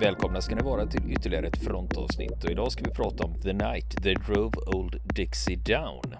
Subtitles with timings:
[0.00, 3.52] Välkomna ska ni vara till ytterligare ett frontavsnitt och idag ska vi prata om The
[3.52, 6.14] Night They Drove Old Dixie Down.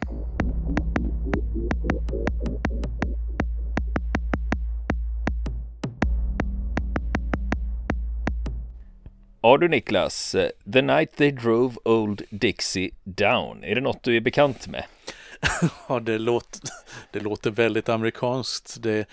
[9.43, 14.17] Ja du Niklas, eh, The Night They Drove Old Dixie Down, är det något du
[14.17, 14.85] är bekant med?
[15.89, 16.61] ja, det låter,
[17.13, 18.83] det låter väldigt amerikanskt.
[18.83, 19.09] Det,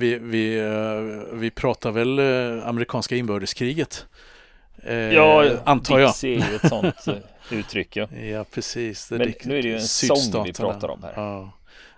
[0.00, 4.06] vi, vi, eh, vi pratar väl eh, amerikanska inbördeskriget.
[4.82, 6.08] Eh, ja, antar jag.
[6.08, 7.96] Dixie är ju ett sånt uttryck.
[7.96, 9.10] Ja, ja precis.
[9.10, 11.12] Men nu är det ju en sång vi pratar om här.
[11.16, 11.52] Ja,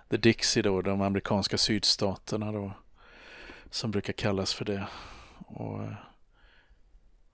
[0.09, 2.71] The Dixie då, de amerikanska sydstaterna då.
[3.69, 4.87] Som brukar kallas för det.
[5.37, 5.79] Och,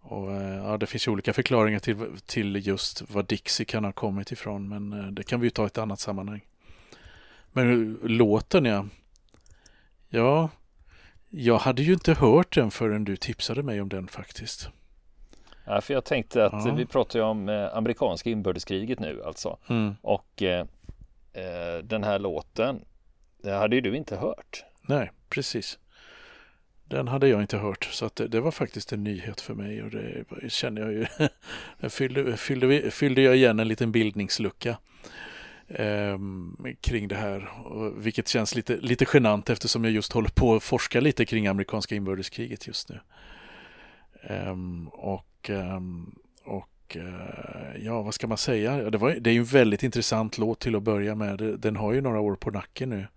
[0.02, 0.32] och
[0.66, 4.70] ja, det finns ju olika förklaringar till, till just vad Dixie kan ha kommit ifrån.
[4.70, 6.42] Men det kan vi ju ta i ett annat sammanhang.
[7.52, 8.86] Men låten ja.
[10.10, 10.50] Ja,
[11.30, 14.70] jag hade ju inte hört den förrän du tipsade mig om den faktiskt.
[15.66, 16.74] Ja, för jag tänkte att ja.
[16.74, 19.58] vi pratar ju om eh, amerikanska inbördeskriget nu alltså.
[19.68, 19.96] Mm.
[20.02, 20.66] Och eh,
[21.34, 22.82] eh, den här låten,
[23.44, 24.64] det hade ju du inte hört.
[24.82, 25.80] Nej, precis.
[26.86, 29.84] Den hade jag inte hört så att det, det var faktiskt en nyhet för mig
[29.84, 31.06] och det känner jag ju.
[31.90, 34.78] fyllde, fyllde, fyllde jag igen en liten bildningslucka
[35.70, 36.18] eh,
[36.82, 37.50] kring det här.
[37.66, 41.48] Och, vilket känns lite, lite genant eftersom jag just håller på att forska lite kring
[41.48, 43.00] amerikanska inbördeskriget just nu.
[44.22, 44.56] Eh,
[44.92, 46.16] och ehm,
[46.90, 48.90] och eh, ja, vad ska man säga?
[48.90, 51.38] Det, var, det är ju en väldigt intressant låt till att börja med.
[51.60, 53.08] Den har ju några år på nacken nu.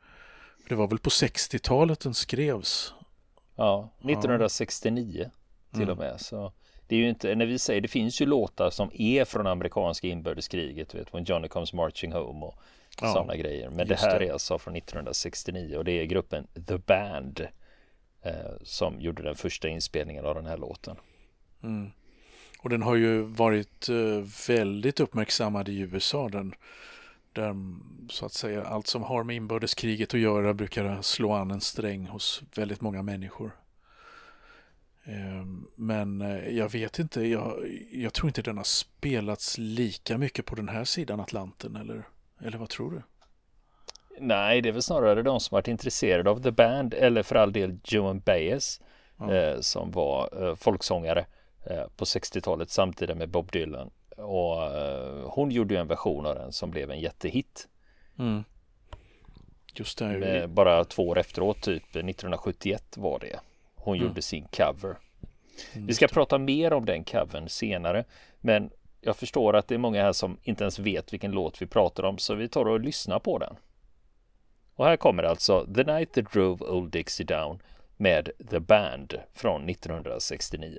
[0.69, 2.95] Det var väl på 60-talet den skrevs?
[3.57, 5.31] Ja, 1969
[5.71, 5.79] ja.
[5.79, 6.11] till och mm.
[6.11, 6.21] med.
[6.21, 6.53] Så
[6.93, 10.09] det är ju inte, när vi säger, det finns ju låtar som är från amerikanska
[10.09, 12.59] inbördeskriget, vet, When Johnny Comes Marching Home och
[13.01, 13.71] ja, sådana grejer.
[13.71, 14.27] Men det här det.
[14.27, 17.49] är alltså från 1969 och det är gruppen The Band
[18.23, 18.33] eh,
[18.63, 20.97] som gjorde den första inspelningen av den här låten.
[21.63, 21.91] Mm.
[22.59, 23.97] Och den har ju varit eh,
[24.49, 26.29] väldigt uppmärksammad i USA.
[26.29, 26.55] Den,
[27.33, 27.55] där
[28.11, 32.07] så att säga allt som har med inbördeskriget att göra brukar slå an en sträng
[32.07, 33.62] hos väldigt många människor.
[35.05, 37.55] Ehm, men eh, jag vet inte, jag,
[37.93, 42.09] jag, tror inte den har spelats lika mycket på den här sidan Atlanten eller,
[42.41, 43.03] eller vad tror du?
[44.21, 47.53] Nej, det är väl snarare de som varit intresserade av The Band eller för all
[47.53, 48.81] del Joan Baez
[49.19, 49.35] ja.
[49.35, 51.27] eh, som var eh, folksångare
[51.67, 53.91] eh, på 60-talet samtidigt med Bob Dylan.
[54.17, 57.69] Och eh, hon gjorde ju en version av den som blev en jättehit.
[58.19, 58.45] Mm.
[59.75, 60.49] Just det.
[60.49, 63.41] bara två år efteråt, typ 1971 var det
[63.83, 64.09] hon mm.
[64.09, 64.99] gjorde sin cover.
[65.73, 68.05] Mm, Vi ska prata mer om den covern senare,
[68.41, 68.71] men
[69.01, 72.03] jag förstår att det är många här som inte ens vet vilken låt vi pratar
[72.03, 73.57] om, så vi tar och lyssnar på den.
[74.75, 77.63] Och här kommer alltså The Night That Drove Old Dixie Down
[77.97, 80.79] med The Band från 1969.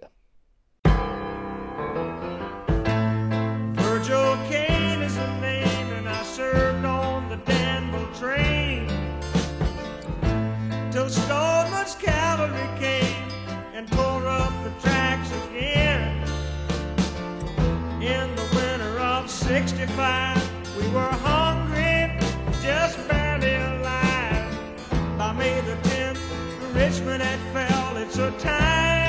[13.74, 16.22] And tore up the tracks again.
[18.02, 22.20] In the winter of 65, we were hungry,
[22.62, 25.18] just barely alive.
[25.18, 27.98] By May the 10th, Richmond had fell.
[27.98, 29.03] It's a time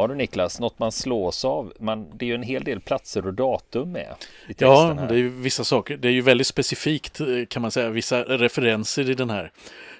[0.00, 1.72] Har du Niklas, något man slås av?
[1.80, 4.14] Man, det är ju en hel del platser och datum med
[4.48, 5.96] i Ja, det är ju vissa saker.
[5.96, 9.52] Det är ju väldigt specifikt kan man säga, vissa referenser i den här.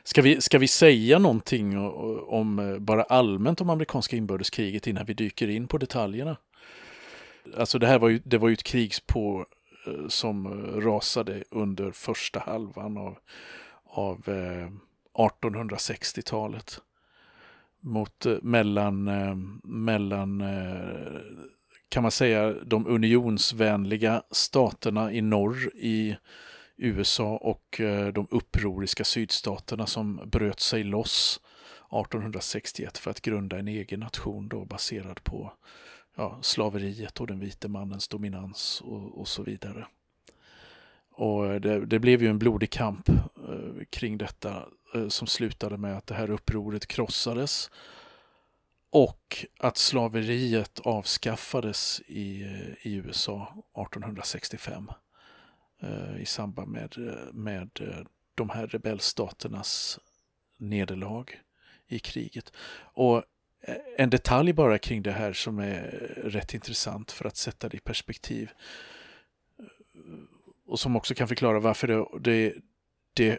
[0.04, 1.78] Ska vi, ska vi säga någonting
[2.28, 6.36] om, bara allmänt om amerikanska inbördeskriget innan vi dyker in på detaljerna?
[7.56, 9.46] Alltså det här var ju, det var ju ett krig på,
[9.86, 13.18] eh, som rasade under första halvan av,
[13.84, 14.68] av eh,
[15.14, 16.80] 1860-talet
[17.80, 21.20] mot eh, mellan, eh, mellan eh,
[21.88, 26.16] kan man säga de unionsvänliga staterna i norr i
[26.76, 27.80] USA och
[28.14, 31.40] de upproriska sydstaterna som bröt sig loss
[31.92, 35.52] 1861 för att grunda en egen nation då baserad på
[36.16, 39.86] ja, slaveriet och den vite mannens dominans och, och så vidare.
[41.12, 45.96] Och det, det, blev ju en blodig kamp eh, kring detta Eh, som slutade med
[45.96, 47.70] att det här upproret krossades
[48.90, 54.90] och att slaveriet avskaffades i, eh, i USA 1865
[55.82, 56.94] eh, i samband med,
[57.32, 57.70] med
[58.34, 59.98] de här rebellstaternas
[60.56, 61.24] nederlag
[61.86, 62.52] i kriget.
[62.82, 63.22] Och
[63.96, 65.80] en detalj bara kring det här som är
[66.24, 68.50] rätt intressant för att sätta det i perspektiv
[70.66, 72.54] och som också kan förklara varför det, det,
[73.14, 73.38] det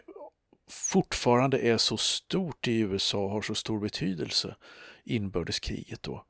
[0.72, 4.56] fortfarande är så stort i USA och har så stor betydelse,
[5.04, 6.24] inbördeskriget då.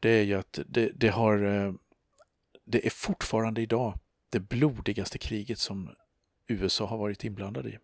[0.00, 1.72] Det är ju att det, det har eh,
[2.64, 3.98] det är fortfarande idag
[4.30, 5.90] det blodigaste kriget som
[6.46, 7.78] USA har varit inblandad i.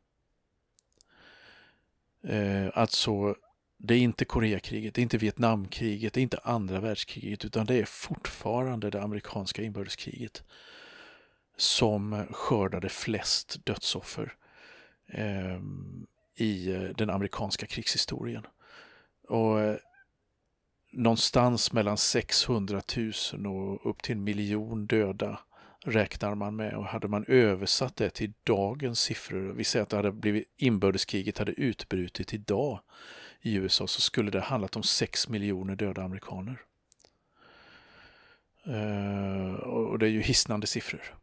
[2.22, 3.36] Eh, alltså,
[3.76, 7.74] det är inte Koreakriget, det är inte Vietnamkriget, det är inte andra världskriget utan det
[7.74, 10.42] är fortfarande det amerikanska inbördeskriget
[11.56, 14.34] som skördade flest dödsoffer
[15.08, 15.58] eh,
[16.34, 18.46] i eh, den amerikanska krigshistorien.
[19.28, 19.76] Och eh,
[20.92, 22.82] någonstans mellan 600
[23.32, 25.38] 000 och upp till en miljon döda
[25.84, 29.96] räknar man med och hade man översatt det till dagens siffror, vi säger att det
[29.96, 32.80] hade blivit inbördeskriget hade utbrutit idag
[33.40, 36.60] i USA så skulle det handlat om 6 miljoner döda amerikaner.
[38.66, 41.14] Uh, och det är ju hisnande siffror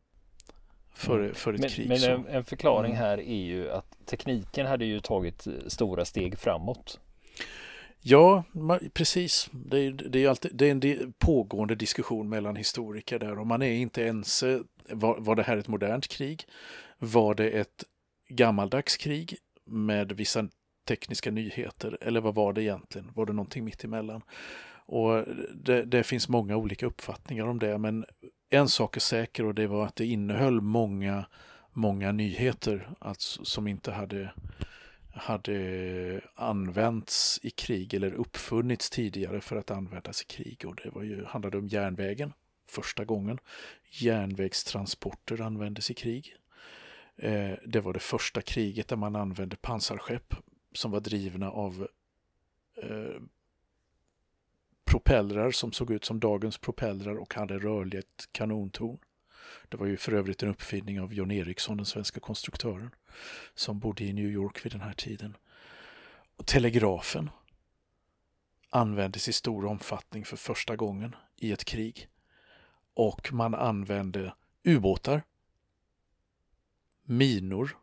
[0.96, 1.36] för, mm.
[1.36, 1.88] för ett men, krig.
[1.88, 3.04] Men en, en, förklaring mm.
[3.04, 7.00] här är ju att tekniken hade ju tagit stora steg framåt.
[8.08, 8.44] Ja,
[8.94, 9.50] precis.
[9.52, 13.62] Det är, det är, alltid, det är en pågående diskussion mellan historiker där och man
[13.62, 14.62] är inte ense.
[14.90, 16.44] Var, var det här ett modernt krig?
[16.98, 17.84] Var det ett
[18.30, 20.48] gammaldags krig med vissa
[20.88, 23.12] tekniska nyheter eller vad var det egentligen?
[23.16, 24.22] Var det någonting mitt emellan?
[24.88, 25.24] Och
[25.54, 28.06] det, det finns många olika uppfattningar om det men
[28.50, 31.26] en sak är säker och det var att det innehöll många,
[31.74, 34.34] många nyheter alltså, som inte hade,
[35.14, 40.66] hade använts i krig eller uppfunnits tidigare för att användas i krig.
[40.66, 42.34] Och det var ju, handlade om järnvägen
[42.70, 43.40] första gången.
[43.90, 46.36] Järnvägstransporter användes i krig.
[47.18, 50.36] Eh, det var det första kriget där man använde pansarskepp
[50.74, 51.88] som var drivna av
[52.84, 53.22] eh,
[54.96, 58.98] propellrar som såg ut som dagens propellrar och hade rörligt kanontorn.
[59.70, 62.90] Det var ju för övrigt en uppfinning av John Ericsson, den svenska konstruktören,
[63.56, 65.38] som bodde i New York vid den här tiden.
[66.36, 67.30] Och telegrafen
[68.70, 72.08] användes i stor omfattning för första gången i ett krig.
[72.94, 74.34] Och man använde
[74.64, 75.22] ubåtar,
[77.04, 77.78] minor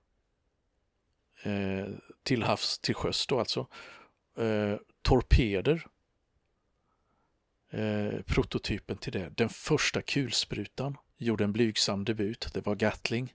[1.42, 1.87] eh,
[2.23, 3.66] till havs, till sjöss då alltså,
[4.37, 5.87] eh, torpeder
[7.73, 9.33] Eh, prototypen till det.
[9.37, 12.49] Den första kulsprutan gjorde en blygsam debut.
[12.55, 13.35] Det var Gatling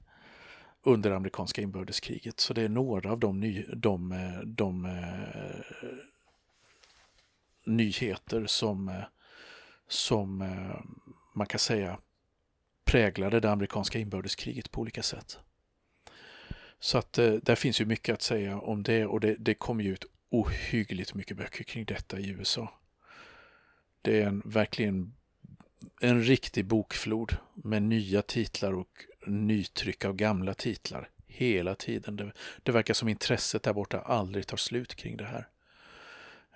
[0.84, 2.40] under amerikanska inbördeskriget.
[2.40, 5.92] Så det är några av de, ny, de, eh, de, de uh,
[7.66, 9.04] nyheter som, uh,
[9.88, 10.82] som uh,
[11.36, 12.00] man kan säga
[12.86, 15.40] präglade det amerikanska inbördeskriget på olika sätt.
[16.80, 19.94] Så att där finns ju mycket att säga om det och det, det kom ju
[19.94, 22.74] ut ohyggligt mycket böcker kring detta i USA.
[24.08, 25.14] Det är en, verkligen
[26.02, 32.16] en riktig bokflod med nya titlar och nytryck av gamla titlar hela tiden.
[32.16, 32.32] Det,
[32.64, 35.48] det verkar som intresset där borta aldrig tar slut kring det här.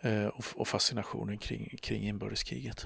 [0.01, 2.85] Eh, och, och, fascinationen kring, kring inbördeskriget.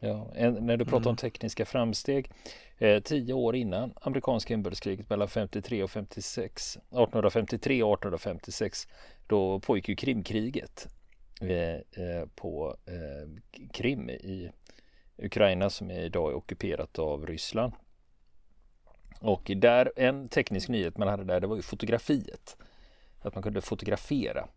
[0.00, 1.10] Ja, en, när du pratar mm.
[1.10, 2.30] om tekniska framsteg,
[2.78, 8.88] eh, tio år innan amerikanska inbördeskriget mellan 53 och 56, 1853 och 1856,
[9.26, 10.88] då pågick ju Krimkriget.
[11.42, 13.28] Eh, på eh,
[13.72, 14.50] Krim i
[15.16, 17.72] Ukraina som är idag är ockuperat av Ryssland.
[19.20, 22.56] Och där, en teknisk nyhet man hade där, det var ju fotografiet.
[23.20, 24.48] Att man kunde fotografera.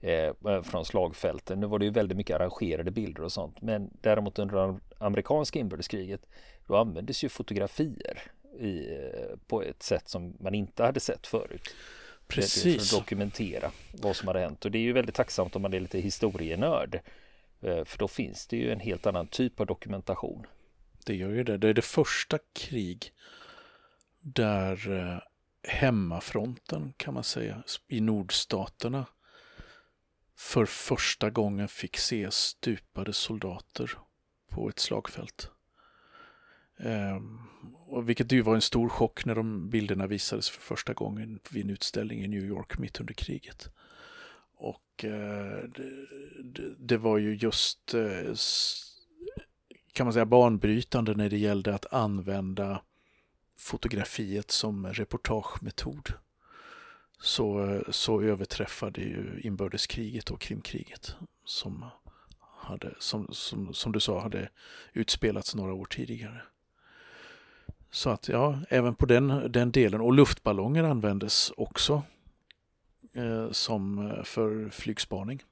[0.00, 1.60] eh, eh från slagfälten.
[1.60, 3.62] Nu var det ju väldigt mycket arrangerade bilder och sånt.
[3.62, 6.26] Men däremot under det amerikanska inbördeskriget
[6.66, 8.22] då användes ju fotografier
[8.58, 8.86] i,
[9.46, 11.74] på ett sätt som man inte hade sett förut.
[12.34, 12.90] Precis.
[12.90, 14.64] För att dokumentera vad som hade hänt.
[14.64, 17.00] Och det är ju väldigt tacksamt om man är lite historienörd.
[17.60, 20.46] Eh, för då finns det ju en helt annan typ av dokumentation.
[21.04, 21.58] Det gör ju det.
[21.58, 23.12] Det är det första krig
[24.20, 25.18] där eh,
[25.68, 29.06] hemmafronten kan man säga i nordstaterna
[30.36, 33.98] för första gången fick se stupade soldater
[34.48, 35.50] på ett slagfält.
[36.78, 37.38] Ehm,
[37.86, 41.64] och vilket ju var en stor chock när de bilderna visades för första gången vid
[41.64, 43.68] en utställning i New York mitt under kriget.
[44.56, 45.64] Och eh,
[46.44, 48.34] det, det, var ju just eh,
[49.92, 52.82] kan man säga banbrytande när det gällde att använda
[53.58, 56.12] fotografiet som reportagemetod.
[57.20, 61.14] Så, så överträffade ju inbördeskriget och Krimkriget
[61.44, 61.84] som,
[62.56, 64.48] hade, som, som, som du sa hade
[64.92, 66.42] utspelats några år tidigare.
[67.94, 70.00] Så att ja, även på den, den delen.
[70.00, 72.02] Och luftballonger användes också
[73.12, 75.42] eh, som eh, för flygspaning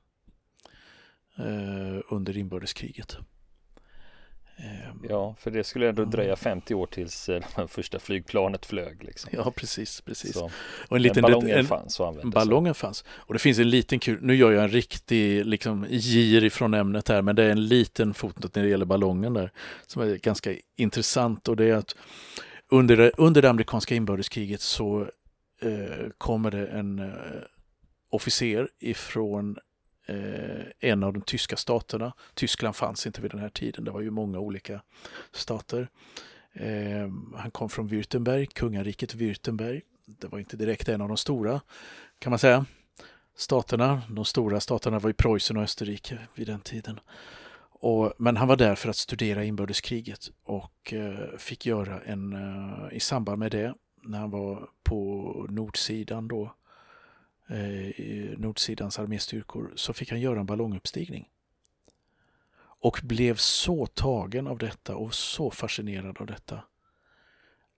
[1.37, 3.17] eh, under inbördeskriget.
[4.63, 9.05] Ehm, ja, för det skulle ändå dröja 50 år tills det eh, första flygplanet flög.
[9.05, 9.31] Liksom.
[9.33, 10.33] Ja, precis, precis.
[10.33, 10.51] Så,
[10.89, 12.35] och en liten, ballongen en, fanns och användes.
[12.35, 13.05] Ballongen fanns.
[13.09, 17.09] Och det finns en liten kul, nu gör jag en riktig liksom, gir ifrån ämnet
[17.09, 19.53] här, men det är en liten fotnot när det gäller ballongen där
[19.87, 21.97] som är ganska intressant och det är att
[22.69, 25.01] under det, under det amerikanska inbördeskriget så
[25.63, 27.15] eh, kommer det en eh,
[28.11, 29.57] officer ifrån
[30.07, 32.13] Eh, en av de tyska staterna.
[32.35, 34.83] Tyskland fanns inte vid den här tiden, det var ju många olika
[35.33, 35.89] stater.
[36.53, 39.83] Eh, han kom från Württemberg, kungariket Württemberg.
[40.07, 41.61] Det var inte direkt en av de stora,
[42.19, 42.67] kan man säga,
[43.37, 44.03] staterna.
[44.09, 47.01] De stora staterna var ju Preussen och Österrike vid den tiden.
[47.83, 52.37] Och, men han var där för att studera inbördeskriget och eh, fick göra en,
[52.93, 56.55] i samband med det, när han var på nordsidan då,
[57.51, 61.29] eh, nordsidans arméstyrkor, så fick han göra en ballonguppstigning.
[62.83, 66.63] Och blev så tagen av detta och så fascinerad av detta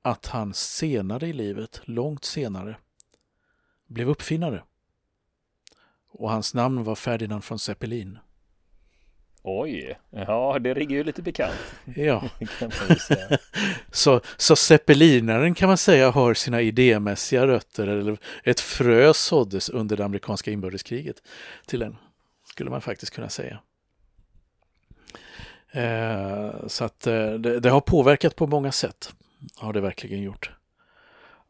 [0.02, 2.76] att han senare i livet, långt senare,
[3.87, 4.64] blev uppfinnare.
[6.09, 8.19] Och hans namn var Ferdinand von Zeppelin.
[9.44, 11.75] Oj, ja det rigger ju lite bekant.
[11.96, 12.22] Ja.
[13.90, 19.96] så, så zeppelinaren kan man säga har sina idémässiga rötter, eller ett frö såddes under
[19.96, 21.22] det amerikanska inbördeskriget
[21.66, 21.96] till en,
[22.44, 23.58] skulle man faktiskt kunna säga.
[25.72, 29.14] Eh, så att eh, det, det, har påverkat på många sätt,
[29.56, 30.50] har det verkligen gjort.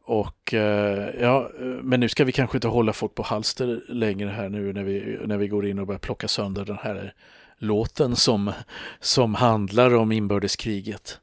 [0.05, 1.49] Och eh, ja,
[1.81, 5.17] men nu ska vi kanske inte hålla folk på halster längre här nu när vi,
[5.25, 7.13] när vi går in och börjar plocka sönder den här
[7.57, 8.53] låten som,
[8.99, 11.19] som handlar om inbördeskriget.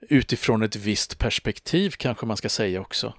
[0.00, 3.12] Utifrån ett visst perspektiv kanske man ska säga också.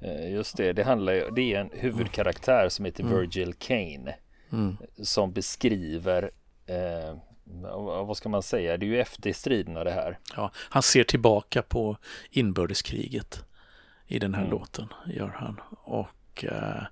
[0.00, 3.18] Eh, just det, det handlar ju, det är en huvudkaraktär som heter mm.
[3.18, 4.14] Virgil Kane.
[4.52, 4.76] Mm.
[5.02, 6.30] Som beskriver
[6.66, 7.16] eh,
[8.06, 10.18] vad ska man säga, det är ju efter striderna det här.
[10.36, 11.96] Ja, han ser tillbaka på
[12.30, 13.44] inbördeskriget
[14.06, 14.50] i den här mm.
[14.50, 15.60] låten, gör han.
[15.70, 16.82] Och eh,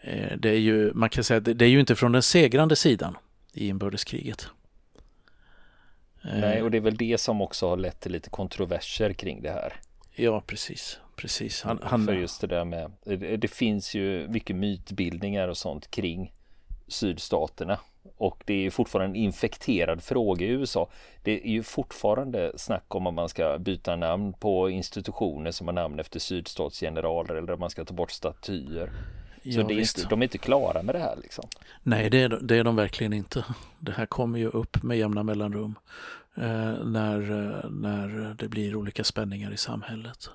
[0.00, 3.16] eh det är ju, man kan säga, det är ju inte från den segrande sidan
[3.52, 4.46] i inbördeskriget.
[6.24, 9.50] Nej, och det är väl det som också har lett till lite kontroverser kring det
[9.50, 9.74] här.
[10.14, 10.98] Ja, precis.
[11.16, 11.62] precis.
[11.62, 12.06] Han, han...
[12.06, 12.92] För just det där med,
[13.40, 16.32] det finns ju mycket mytbildningar och sånt kring
[16.88, 17.78] sydstaterna.
[18.16, 20.90] Och det är fortfarande en infekterad fråga i USA.
[21.22, 25.74] Det är ju fortfarande snack om att man ska byta namn på institutioner som har
[25.74, 28.92] namn efter sydstatsgeneraler eller om man ska ta bort statyer.
[29.44, 31.48] Så det är inte, de är inte klara med det här liksom.
[31.82, 33.44] Nej, det är, det är de verkligen inte.
[33.78, 35.74] Det här kommer ju upp med jämna mellanrum
[36.34, 40.30] eh, när, eh, när det blir olika spänningar i samhället.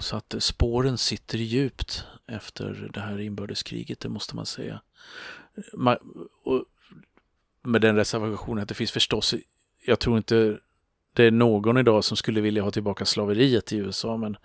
[0.00, 4.80] Så att spåren sitter djupt efter det här inbördeskriget, det måste man säga.
[5.74, 5.96] Man,
[7.62, 9.34] med den reservationen att det finns förstås,
[9.86, 10.58] jag tror inte
[11.12, 14.36] det är någon idag som skulle vilja ha tillbaka slaveriet i USA men,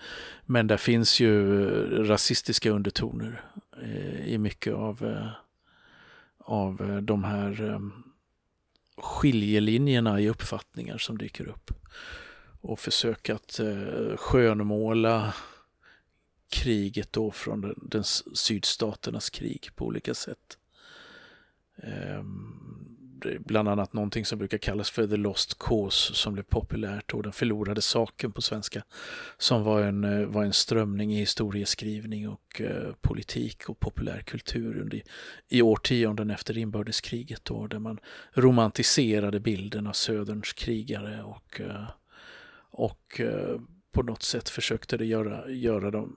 [0.45, 1.55] men där finns ju
[2.03, 3.41] rasistiska undertoner
[3.81, 5.29] eh, i mycket av, eh,
[6.37, 7.91] av eh, de här ehm,
[8.97, 11.71] skiljelinjerna i uppfattningar som dyker upp.
[12.61, 13.59] Och försök att
[14.15, 15.33] skönmåla
[16.49, 18.03] kriget då från den, den
[18.33, 20.57] sydstaternas krig på olika sätt.
[21.77, 22.62] Ehm,
[23.39, 27.31] Bland annat någonting som brukar kallas för The Lost Cause som blev populärt och Den
[27.31, 28.83] förlorade saken på svenska
[29.37, 35.01] som var en, eh, var en strömning i historieskrivning och eh, politik och populärkultur under,
[35.49, 37.99] i årtionden efter inbördeskriget då, där man
[38.33, 41.85] romantiserade bilden av Söderns krigare och, eh,
[42.71, 43.59] och eh,
[43.91, 46.15] på något sätt försökte det göra, göra dem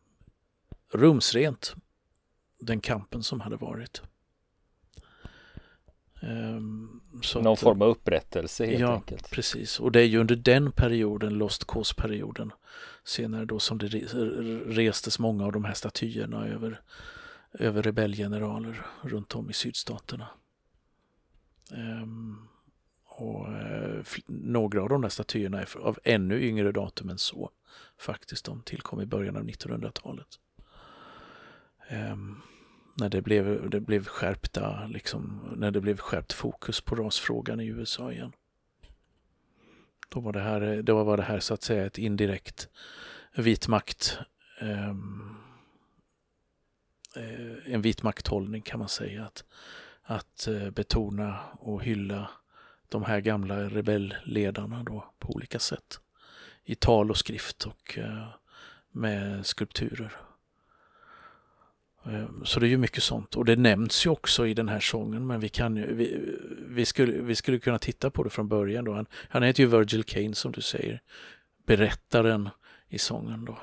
[0.92, 1.74] rumsrent,
[2.60, 4.02] den kampen som hade varit.
[6.28, 7.00] Um,
[7.34, 9.30] Någon att, form av upprättelse helt ja, enkelt.
[9.30, 9.80] precis.
[9.80, 12.52] Och det är ju under den perioden, Lost Cause-perioden,
[13.04, 13.86] senare då som det
[14.66, 16.80] restes många av de här statyerna över,
[17.52, 20.28] över rebellgeneraler runt om i sydstaterna.
[21.72, 22.48] Um,
[23.04, 27.50] och uh, några av de där statyerna är av ännu yngre datum än så.
[27.98, 30.28] Faktiskt, de tillkom i början av 1900-talet.
[31.90, 32.36] Um, ehm,
[32.98, 37.66] när det blev, det blev skärpta, liksom, när det blev skärpt fokus på rasfrågan i
[37.66, 38.32] USA igen.
[40.08, 42.68] Då var det här, då var det här så att säga ett indirekt
[43.34, 44.18] vit makt
[44.60, 45.36] ehm,
[47.16, 49.24] eh, en vit makthållning kan man säga.
[49.24, 49.44] Att,
[50.02, 52.30] att eh, betona och hylla
[52.88, 56.00] de här gamla rebellledarna då på olika sätt.
[56.64, 58.28] I tal och skrift och eh,
[58.90, 60.16] med skulpturer.
[62.08, 64.80] Ehm, så det är ju mycket sånt och det nämns ju också i den här
[64.80, 66.36] sången men vi, kan ju, vi,
[66.68, 68.92] vi, skulle, vi skulle kunna titta på det från början då.
[68.92, 71.00] Han, han heter ju Virgil Kane som du säger,
[71.66, 72.48] berättaren
[72.88, 73.58] i sången då.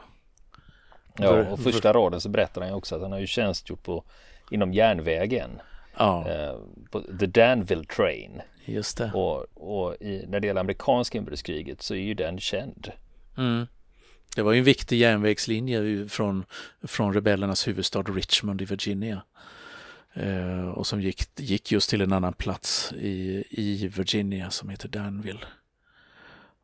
[1.17, 4.03] Ja, och första raden så berättar han ju också att han har ju tjänstgjort på,
[4.51, 5.49] inom järnvägen.
[5.97, 6.29] Ja.
[6.29, 6.55] Eh,
[6.91, 8.41] på The Danville Train.
[8.65, 9.11] Just det.
[9.13, 12.91] Och, och i, när det gäller amerikanska inbördeskriget så är ju den känd.
[13.37, 13.67] Mm.
[14.35, 16.45] Det var ju en viktig järnvägslinje från,
[16.81, 19.21] från rebellernas huvudstad Richmond i Virginia.
[20.13, 24.87] Eh, och som gick, gick just till en annan plats i, i Virginia som heter
[24.87, 25.45] Danville.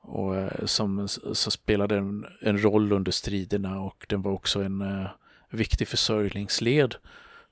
[0.02, 4.82] Och eh, som så spelade en, en roll under striderna och den var också en
[4.82, 5.10] eh,
[5.50, 6.96] viktig försörjningsled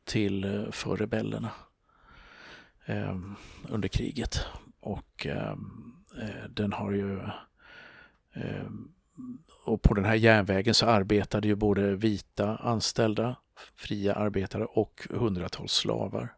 [0.06, 1.51] till, eh, för rebellerna
[2.86, 3.17] eh,
[3.69, 4.45] under kriget.
[4.80, 5.56] Och eh,
[6.21, 7.19] eh den har ju
[8.34, 8.67] eh,
[9.67, 13.36] och på den här järnvägen så arbetade ju både vita anställda,
[13.75, 16.34] fria arbetare och hundratals slavar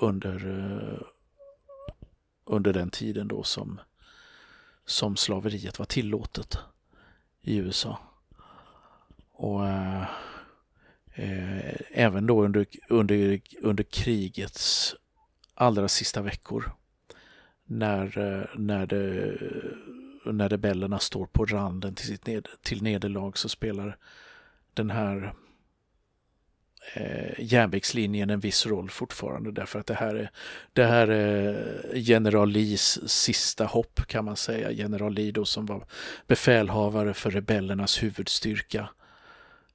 [0.00, 1.02] under, eh,
[2.44, 3.80] under den tiden då som,
[4.84, 6.58] som slaveriet var tillåtet
[7.42, 7.98] i USA.
[9.32, 10.02] Och uh,
[11.18, 14.94] uh, även då under, under, under krigets
[15.54, 16.72] allra sista veckor
[17.64, 19.38] när, när det
[20.24, 23.96] när rebellerna står på randen till, sitt ned, till nederlag så spelar
[24.74, 25.32] den här
[26.94, 30.30] eh, järnvägslinjen en viss roll fortfarande därför att det här är,
[30.72, 34.70] det här är general Lees sista hopp kan man säga.
[34.70, 35.84] General Lee då som var
[36.26, 38.88] befälhavare för rebellernas huvudstyrka.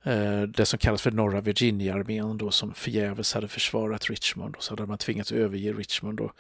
[0.04, 4.72] Eh, det som kallas för norra Virginia-armén då som förgäves hade försvarat Richmond och så
[4.72, 6.32] hade man tvingats överge Richmond och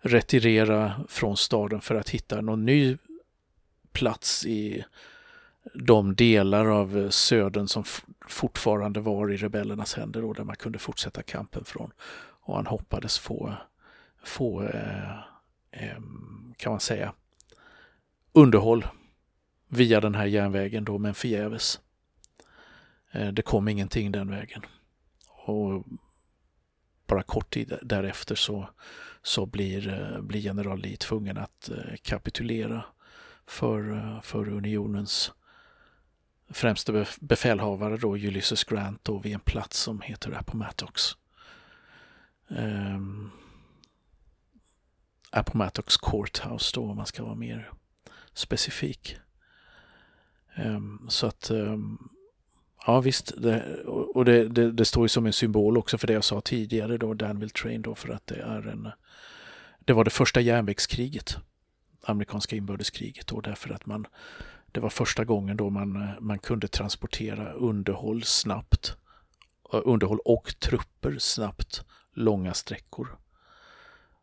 [0.00, 2.96] retirera från staden för att hitta någon ny
[3.96, 4.84] plats i
[5.74, 7.84] de delar av eh, södern som
[8.28, 11.90] fortfarande var i rebellernas händer och där man kunde fortsätta kampen från.
[12.40, 13.54] Och han hoppades få,
[14.24, 15.18] få eh,
[15.70, 16.00] eh,
[16.56, 17.12] kan man säga,
[18.32, 18.86] underhåll
[19.68, 21.80] via den här järnvägen då, men förgäves.
[23.12, 24.62] Eh, det kom ingenting den vägen.
[25.28, 25.84] Och
[27.06, 28.68] bara kort tid därefter så,
[29.22, 32.84] så blir, eh, blir general Lee tvungen att eh, kapitulera
[33.46, 35.32] för, eh, för unionens
[36.48, 41.02] främste befälhavare då, Ulysses Grant, då, vid en plats som heter Appomattox.
[42.48, 43.30] Um,
[45.30, 47.70] Appomattox Courthouse då, om man ska vara mer
[48.32, 49.16] specifik.
[50.56, 52.08] Um, så att, um,
[52.86, 56.12] ja visst, det, och det, det, det, står ju som en symbol också för det
[56.12, 58.88] jag sa tidigare då, Danville Train då, för att det är en,
[59.78, 61.38] det var det första järnvägskriget
[62.06, 64.06] amerikanska inbördeskriget då därför att man
[64.76, 68.96] det var första gången då man, man kunde transportera underhåll snabbt,
[69.72, 73.18] underhåll och trupper snabbt långa sträckor.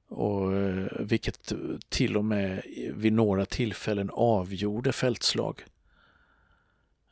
[0.08, 1.54] Och, eh, vilket
[1.90, 2.62] till och med
[2.94, 5.66] vid några tillfällen avgjorde fältslag.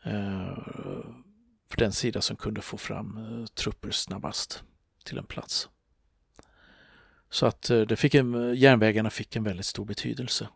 [0.04, 0.58] Eh,
[1.70, 4.64] för den sida som kunde få fram eh, trupper snabbast
[5.04, 5.70] till en plats.
[7.30, 10.48] Så att det fick en, järnvägarna fick en väldigt stor betydelse.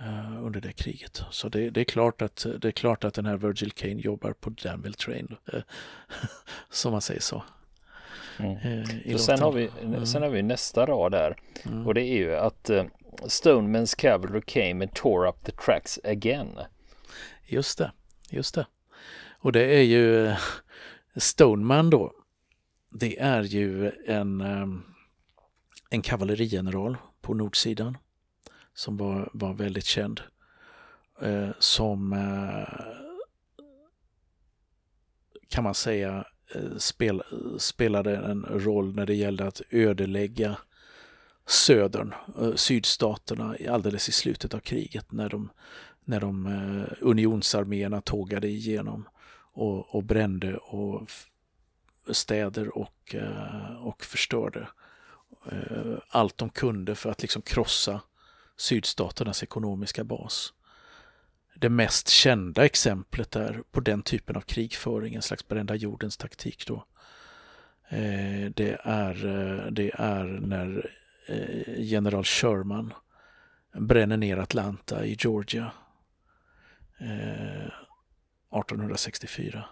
[0.00, 1.22] Uh, under det kriget.
[1.30, 4.32] Så det, det, är klart att, det är klart att den här Virgil Kane jobbar
[4.32, 5.60] på Danville Train, uh,
[6.70, 7.44] som man säger så.
[8.38, 9.14] Mm.
[9.14, 10.06] Och sen, har vi, mm.
[10.06, 11.86] sen har vi nästa rad där mm.
[11.86, 12.84] och det är ju att uh,
[13.22, 16.58] Stoneman's cavalry came and tore up the tracks again.
[17.46, 17.92] Just det,
[18.30, 18.66] just det.
[19.38, 20.34] Och det är ju
[21.16, 22.12] Stoneman då.
[22.90, 24.40] Det är ju en,
[25.90, 27.98] en kavallerigeneral på nordsidan
[28.76, 30.20] som var, var väldigt känd.
[31.20, 32.86] Eh, som eh,
[35.48, 37.22] kan man säga eh, spel,
[37.58, 40.56] spelade en roll när det gällde att ödelägga
[41.46, 45.50] södern, eh, sydstaterna alldeles i slutet av kriget när de,
[46.04, 49.08] när de eh, unionsarméerna tågade igenom
[49.52, 51.10] och, och brände och
[52.10, 54.68] städer och, eh, och förstörde
[55.52, 58.00] eh, allt de kunde för att liksom krossa
[58.56, 60.52] sydstaternas ekonomiska bas.
[61.54, 66.66] Det mest kända exemplet är på den typen av krigföring, en slags brända jordens taktik
[66.66, 66.84] då.
[67.88, 70.90] Eh, det är, eh, det är när
[71.28, 72.92] eh, general Sherman
[73.72, 75.70] bränner ner Atlanta i Georgia
[76.98, 79.64] 1864.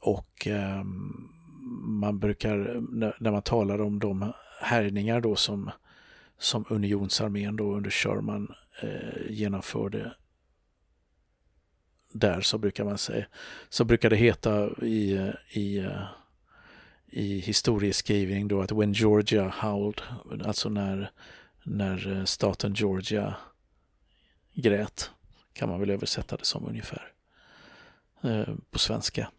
[0.00, 1.12] Och ehm,
[2.00, 2.56] man brukar,
[3.22, 5.70] när man talar om de härjningar då som,
[6.38, 10.14] som unionsarmén då under Sherman eh, genomförde
[12.12, 13.26] där så brukar man säga,
[13.68, 16.06] så brukar det heta i, i eh,
[17.16, 20.02] i historieskrivning då att When Georgia howled,
[20.44, 21.10] alltså när,
[21.62, 23.34] när eh, staten Georgia
[24.54, 25.10] grät,
[25.52, 27.12] kan man väl översätta det som ungefär
[28.22, 29.30] eh, på svenska.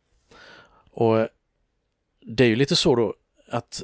[0.92, 1.28] Och
[2.22, 3.14] det är ju lite så då
[3.48, 3.84] att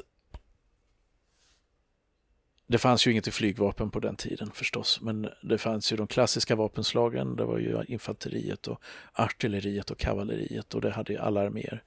[2.66, 6.06] det fanns ju inget i flygvapen på den tiden förstås, men det fanns ju de
[6.06, 7.36] klassiska vapenslagen.
[7.36, 8.80] Det var ju infanteriet och
[9.12, 11.82] artilleriet och kavalleriet och det hade ju alla arméer.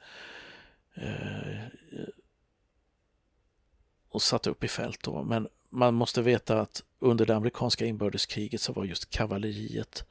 [0.93, 1.67] Eh,
[4.09, 5.03] och satt upp i fält.
[5.03, 5.23] Då.
[5.23, 10.05] Men man måste veta att under det amerikanska inbördeskriget så var just kavalleriet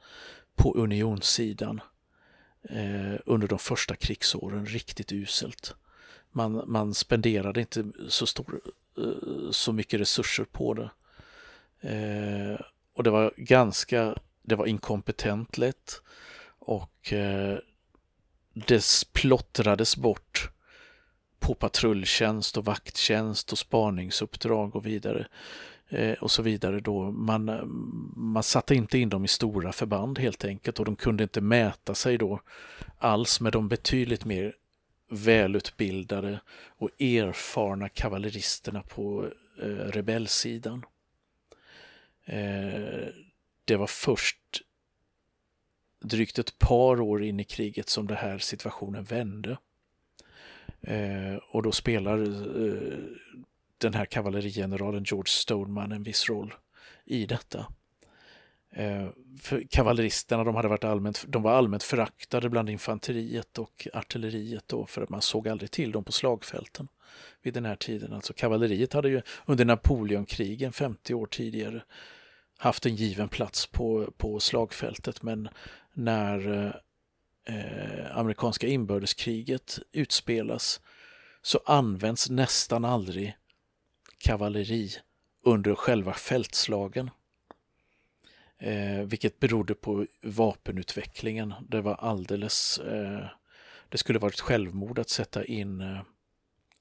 [0.55, 1.81] på unionssidan
[2.69, 5.75] eh, under de första krigsåren riktigt uselt.
[6.31, 8.61] Man, man spenderade inte så, stor,
[8.97, 10.89] Eh, så mycket resurser på det.
[11.81, 12.59] Eh,
[12.93, 16.01] och det var ganska, det var inkompetent lätt
[16.59, 17.57] och eh,
[18.53, 18.83] det
[19.13, 20.49] plottrades bort
[21.39, 25.27] på patrulltjänst och vakttjänst och spaningsuppdrag och vidare
[25.89, 27.11] eh, och så vidare då.
[27.11, 27.45] Man,
[28.15, 31.95] man satte inte in dem i stora förband helt enkelt och de kunde inte mäta
[31.95, 32.39] sig då
[32.97, 34.53] alls med de betydligt mer
[35.09, 40.85] välutbildade och erfarna kavalleristerna på eh, rebellsidan.
[42.25, 43.07] Eh,
[43.65, 44.37] det var först
[45.99, 49.57] drygt ett par år in i kriget som den här situationen vände.
[50.81, 52.99] Eh, och då spelar eh,
[53.77, 56.53] den här kavallerigeneralen George Stoneman en viss roll
[57.05, 57.73] i detta.
[58.71, 59.07] Eh,
[59.41, 64.85] för kavalleristerna de hade varit allmänt, de var allmänt föraktade bland infanteriet och artilleriet då
[64.85, 66.87] för att man såg aldrig till dem på slagfälten
[67.41, 68.13] vid den här tiden.
[68.13, 71.81] Alltså kavalleriet hade ju under Napoleonkrigen 50 år tidigare
[72.57, 75.49] haft en given plats på, på slagfältet men
[75.93, 76.65] när
[77.45, 80.81] eh, amerikanska inbördeskriget utspelas
[81.41, 83.37] så används nästan aldrig
[84.17, 84.89] kavalleri
[85.43, 87.09] under själva fältslagen.
[88.59, 91.53] Eh, vilket berodde på vapenutvecklingen.
[91.69, 92.79] Det var alldeles...
[92.79, 93.25] Eh,
[93.89, 96.01] det skulle varit självmord att sätta in eh,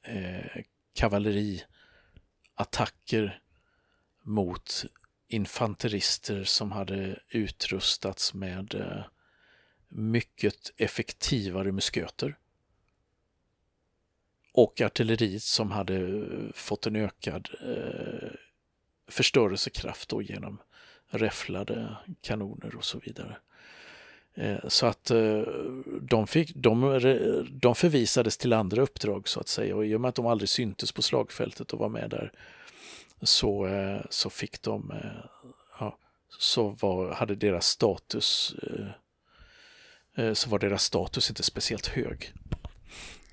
[0.03, 0.63] eh,
[0.95, 3.41] kavalleriattacker
[4.23, 4.85] mot
[5.29, 9.05] infanterister som hade utrustats med eh,
[9.89, 12.39] mycket effektivare musköter.
[14.53, 18.31] Och artilleriet som hade eh, fått en ökad eh,
[19.09, 20.61] förstörelsekraft då genom
[21.11, 23.37] räfflade kanoner och så vidare.
[24.37, 25.41] Eh, så att eh,
[26.01, 27.01] de, fick, de,
[27.51, 30.49] de förvisades till andra uppdrag så att säga och i och med att de aldrig
[30.49, 32.33] syntes på slagfältet och var med där
[33.23, 34.93] så, eh, så fick de,
[35.81, 35.99] ja,
[36.39, 38.55] så var, hade deras status
[40.35, 42.33] så var deras status inte speciellt hög.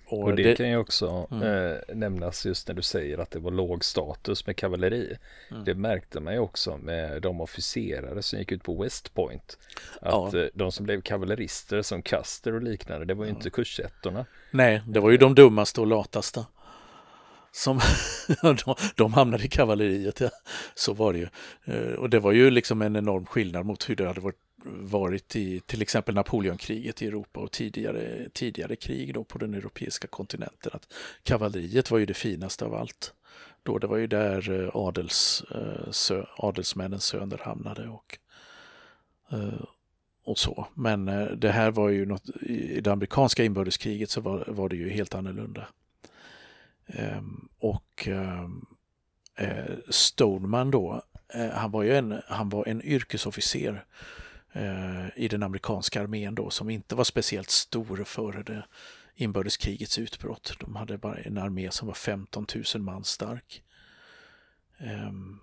[0.05, 1.43] Och, och det, det, kan ju också mm.
[1.43, 5.17] eh, nämnas just när du säger att det var låg status med kavalleri.
[5.51, 5.63] Mm.
[5.63, 9.57] Det märkte man ju också med de officerare som gick ut på West Point.
[10.01, 10.39] Att ja.
[10.39, 13.37] eh, de som blev kavallerister som Custer och liknande, det var ju mm.
[13.37, 14.25] inte kursettorna.
[14.51, 16.45] Nej, det var ju de dummaste och lataste.
[17.51, 17.79] Som
[18.41, 20.29] de, de hamnade i kavalleriet, ja.
[20.75, 21.27] så var det ju.
[21.65, 25.35] Eh, och det var ju liksom en enorm skillnad mot hur det hade varit varit
[25.35, 30.71] i till exempel Napoleonkriget i Europa och tidigare, tidigare krig då på den europeiska kontinenten.
[30.73, 33.13] Att kavalleriet var ju det finaste av allt.
[33.63, 38.17] Då det var ju där eh, adels, eh, sö, adelsmännens söner hamnade och,
[39.31, 39.65] eh,
[40.23, 40.67] och så.
[40.73, 41.05] Men
[41.39, 45.15] det här var ju något, i det amerikanska inbördeskriget så var, var det ju helt
[45.15, 45.67] annorlunda.
[46.87, 48.07] Ehm, och
[49.89, 51.01] Stoneman då,
[51.53, 53.85] han var ju en, han var en yrkesofficer
[54.55, 58.65] Eh, i den amerikanska armén då som inte var speciellt stor före det
[59.15, 60.53] inbördeskrigets utbrott.
[60.59, 63.63] De hade bara en armé som var 15 000 man stark.
[64.77, 65.39] Ehm,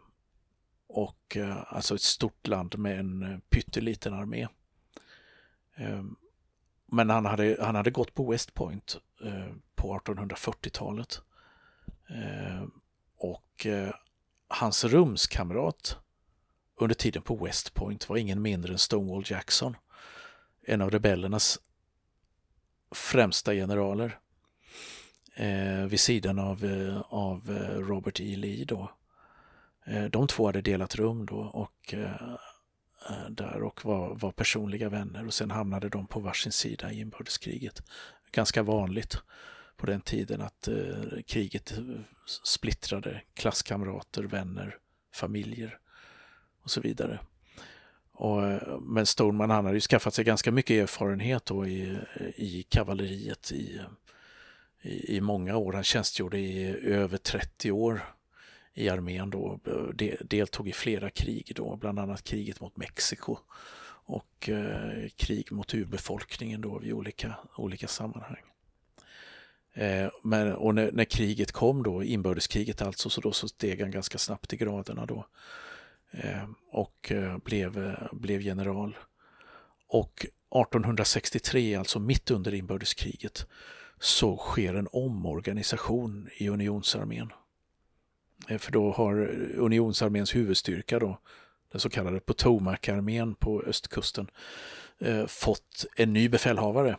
[0.86, 4.48] och eh, alltså ett stort land med en eh, pytteliten armé.
[5.76, 6.16] Ehm,
[6.86, 8.96] men han hade, han hade gått på West Point
[9.74, 11.20] på 1840-talet.
[12.08, 12.70] Ehm,
[13.16, 13.66] och
[14.48, 15.98] hans rumskamrat
[16.82, 19.76] under tiden på West Point var ingen mindre än Stonewall Jackson.
[20.66, 21.58] En av rebellernas
[22.94, 24.18] främsta generaler
[25.34, 28.36] eh, vid sidan av, eh, av eh, Robert E.
[28.36, 28.90] Lee då.
[29.86, 32.34] Eh, de två hade delat rum då och eh,
[33.08, 37.00] eh, där och var, var personliga vänner och sen hamnade de på varsin sida i
[37.00, 37.82] inbördeskriget.
[38.32, 39.16] Ganska vanligt
[39.76, 41.74] på den tiden att eh, kriget
[42.44, 44.76] splittrade klasskamrater, vänner,
[45.14, 45.79] familjer
[46.62, 47.18] och så vidare.
[48.12, 51.98] Och, eh, men Stoneman han hade ju skaffat sig ganska mycket erfarenhet då i,
[52.36, 53.80] i kavalleriet i,
[54.82, 55.72] i, i många år.
[55.72, 58.02] Han tjänstgjorde i över 30 år
[58.74, 59.60] i armén då,
[60.20, 63.36] deltog i flera krig då, bland annat kriget mot Mexiko
[64.10, 68.42] och eh, krig mot urbefolkningen då i olika, olika sammanhang.
[69.72, 73.90] Eh, men, och när, när, kriget kom då, inbördeskriget alltså, så då så steg han
[73.90, 75.26] ganska snabbt i graderna då.
[76.10, 78.96] Eh, och eh, blev, eh, blev general.
[79.86, 83.46] Och 1863, alltså mitt under inbördeskriget,
[83.98, 87.32] så sker en omorganisation i unionsarmén.
[88.58, 89.16] För då har
[89.56, 91.18] unionsarméns huvudstyrka då,
[91.72, 94.30] den så kallade Potomac-armén på östkusten,
[95.26, 96.96] fått en ny befälhavare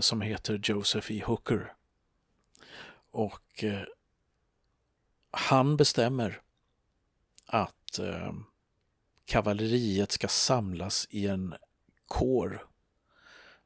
[0.00, 1.22] som heter Joseph E.
[1.26, 1.72] Hooker.
[3.10, 3.64] Och
[5.30, 6.40] han bestämmer
[7.46, 8.32] att att eh,
[9.24, 11.54] kavalleriet ska samlas i en
[12.08, 12.66] kår.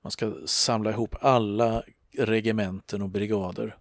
[0.02, 1.82] Man ska samla ihop alla
[2.18, 3.76] regementen och brigader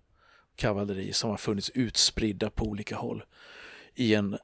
[0.56, 3.24] kavalleri som har funnits utspridda på olika håll
[3.96, 4.38] i en,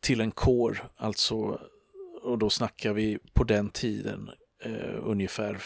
[0.00, 1.60] till en kår, alltså
[2.22, 4.30] och då snackar vi på den tiden
[4.62, 5.62] eh, ungefär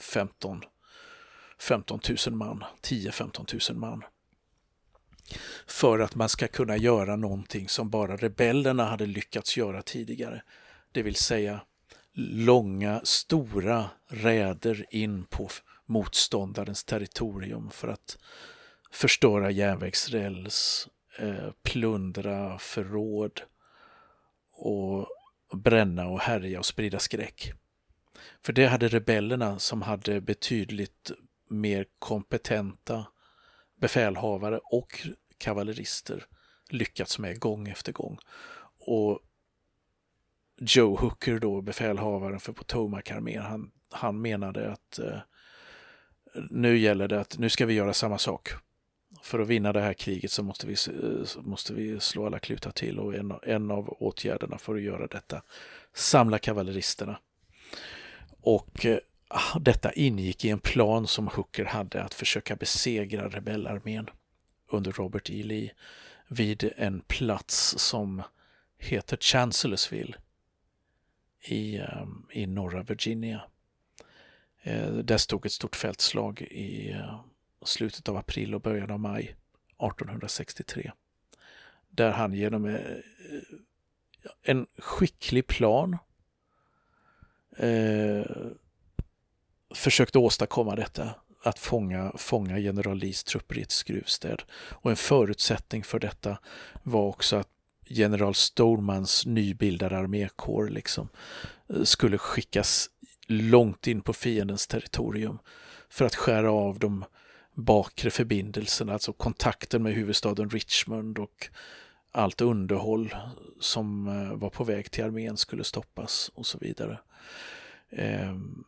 [0.00, 0.64] 15,
[1.58, 4.04] 15 000 man, 10-15 000 man
[5.66, 10.42] för att man ska kunna göra någonting som bara rebellerna hade lyckats göra tidigare.
[10.92, 11.60] Det vill säga
[12.14, 15.48] långa, stora räder in på
[15.86, 18.18] motståndarens territorium för att
[18.90, 23.40] förstöra järnvägsräls, eh, plundra förråd
[24.52, 25.06] och
[25.54, 27.52] bränna och härja och sprida skräck.
[28.42, 31.10] För det hade rebellerna som hade betydligt
[31.50, 33.06] mer kompetenta
[33.80, 35.06] befälhavare och
[35.42, 36.26] kavallerister
[36.70, 38.18] lyckats med gång efter gång.
[38.78, 39.20] Och
[40.60, 45.18] Joe Hooker då, befälhavaren för Potomac-armén, han, han menade att eh,
[46.50, 48.48] nu gäller det att nu ska vi göra samma sak.
[49.22, 52.38] För att vinna det här kriget så måste vi, eh, så måste vi slå alla
[52.38, 55.42] klutar till och en, en av åtgärderna för att göra detta,
[55.94, 57.18] samla kavalleristerna.
[58.40, 58.98] Och eh,
[59.60, 64.10] detta ingick i en plan som Hooker hade att försöka besegra rebellarmén
[64.72, 65.42] under Robert E.
[65.42, 65.72] Lee
[66.28, 68.22] vid en plats som
[68.78, 70.14] heter Chancellorsville
[71.40, 73.42] i, ehm, i norra Virginia.
[74.62, 77.20] Eh, där stod ett stort fältslag i eh,
[77.64, 80.92] slutet av april och början av maj 1863.
[81.90, 82.80] Där han genom eh,
[84.42, 85.98] en skicklig plan
[87.56, 88.26] eh,
[89.74, 94.42] försökte åstadkomma detta att fånga, fånga general Lees trupper i ett skruvstäd.
[94.52, 96.38] Och en förutsättning för detta
[96.82, 97.48] var också att
[97.84, 101.08] general Stormans nybildade armékår liksom,
[101.68, 102.90] eh, skulle skickas
[103.26, 105.38] långt in på fiendens territorium
[105.88, 107.04] för att skära av de
[107.54, 111.48] bakre förbindelserna, alltså kontakten med huvudstaden Richmond och
[112.12, 113.14] allt underhåll
[113.60, 116.98] som eh, var på väg till armén skulle stoppas och så vidare.
[117.90, 118.64] Ehm,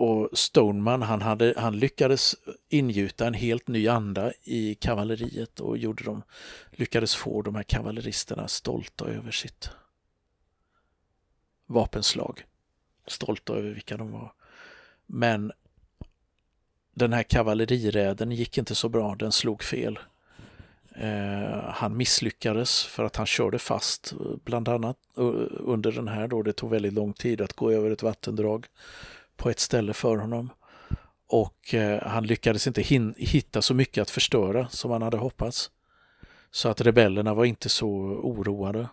[0.00, 2.36] och Stoneman han, hade, han lyckades
[2.68, 6.22] ingjuta en helt ny anda i kavalleriet och gjorde dem,
[6.70, 9.70] lyckades få de här kavalleristerna stolta över sitt,
[11.66, 12.44] vapenslag.
[13.06, 14.32] Stolta över vilka de var.
[15.06, 15.52] Men
[16.94, 19.98] den här kavalleriräden gick inte så bra, den slog fel.
[20.96, 26.28] Eh, han misslyckades för att han körde fast, eh, bland annat eh, under den här
[26.28, 26.42] då.
[26.42, 28.66] Det tog väldigt lång tid att gå över ett vattendrag
[29.40, 30.50] på ett ställe för honom.
[31.26, 32.82] Och eh, han lyckades inte
[33.16, 35.70] hitta så mycket att förstöra som han hade hoppats.
[36.50, 37.88] Så att rebellerna var inte så
[38.22, 38.88] oroade.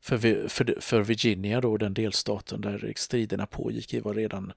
[0.00, 4.52] För, för, för Virginia då, den delstaten där striderna pågick i, var redan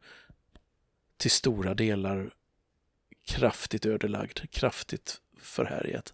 [1.17, 2.29] till stora delar
[3.27, 6.13] kraftigt ödelagd, kraftigt förhärjat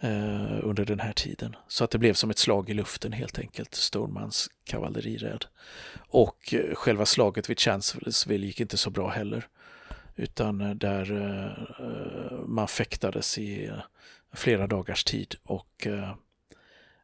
[0.00, 1.56] eh, under den här tiden.
[1.68, 5.44] Så att det blev som ett slag i luften helt enkelt, Stonemans kavalleriräd.
[5.96, 9.48] Och eh, själva slaget vid Chancellorsville gick inte så bra heller.
[10.16, 13.78] Utan eh, där eh, man fäktades i eh,
[14.32, 16.14] flera dagars tid och eh,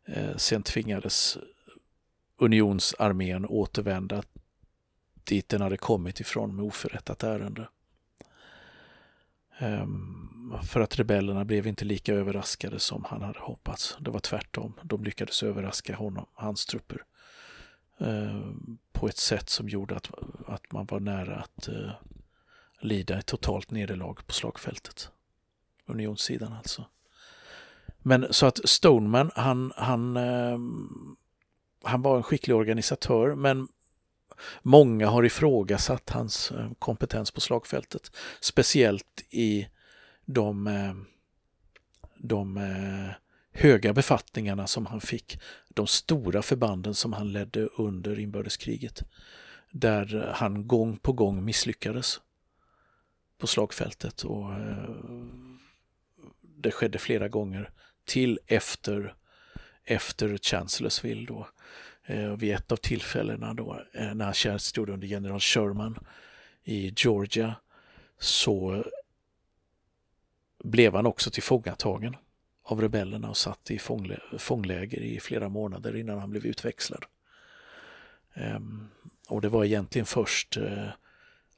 [0.05, 1.39] eh, sen tvingades
[2.37, 4.23] unionsarmén återvända
[5.25, 7.69] dit den hade kommit ifrån med oförrättat ärende.
[9.59, 10.22] Ehm,
[10.63, 13.97] för att rebellerna blev inte lika överraskade som han hade hoppats.
[14.01, 14.73] Det var tvärtom.
[14.83, 17.05] De lyckades överraska honom, hans trupper,
[17.99, 18.41] eh,
[18.93, 20.11] på ett sätt som gjorde att,
[20.47, 21.91] att man var nära att uh,
[22.81, 25.11] lida ett totalt nederlag på slagfältet.
[25.87, 26.85] Unionssidan alltså.
[27.99, 30.59] Men så att Stoneman, han, han, uh,
[31.83, 33.69] han var en skicklig organisatör men
[34.63, 38.11] Många har ifrågasatt hans eh, kompetens på slagfältet.
[38.41, 39.69] Speciellt i
[40.25, 40.95] de, eh,
[42.17, 43.15] de eh,
[43.53, 45.41] höga befattningarna som han fick.
[45.69, 49.03] De stora förbanden som han ledde under inbördeskriget.
[49.71, 52.21] Där han gång på gång misslyckades
[53.39, 54.23] på slagfältet.
[54.23, 54.95] och eh,
[56.41, 57.71] Det skedde flera gånger
[58.05, 59.15] till efter,
[59.85, 61.27] efter Chancellorsville.
[61.27, 61.49] Då
[62.39, 65.99] vid ett av tillfällena då när han tjänstgjorde under general Sherman
[66.65, 67.55] i Georgia
[68.19, 68.85] så
[70.63, 72.17] blev han också tillfångatagen
[72.63, 77.05] av rebellerna och satt i fånglä fångläger i flera månader innan han blev utväxlad.
[78.35, 78.89] Ehm,
[79.29, 80.89] och det var egentligen först eh,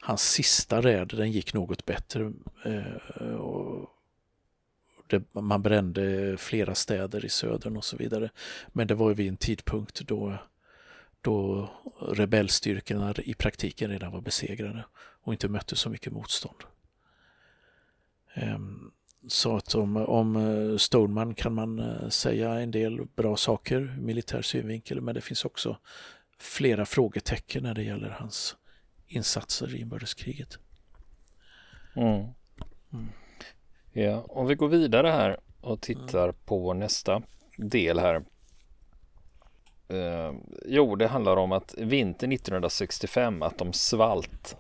[0.01, 2.33] hans sista räd, den gick något bättre.
[2.65, 3.91] Eh, och
[5.07, 8.31] det, man brände flera städer i södern och så vidare.
[8.69, 10.39] Men det var vid en tidpunkt då,
[11.21, 11.69] då
[12.01, 16.57] rebellstyrkorna i praktiken redan var besegrade och inte mötte så mycket motstånd.
[18.37, 18.93] Um,
[19.29, 24.43] så att om, om eh, Stoneman kan man eh, säga en del bra saker militär
[24.43, 25.77] synvinkel men det finns också
[26.39, 28.57] flera frågetecken när det gäller hans
[29.07, 30.59] insatser i inbördeskriget.
[31.97, 32.27] Mm.
[32.93, 33.09] Mm.
[33.93, 36.37] Ja, om vi går vidare här och tittar mm.
[36.45, 37.23] på nästa
[37.57, 38.25] del här.
[39.89, 40.33] Eh,
[40.67, 44.57] jo, det handlar om att vintern 1965 att de svalt.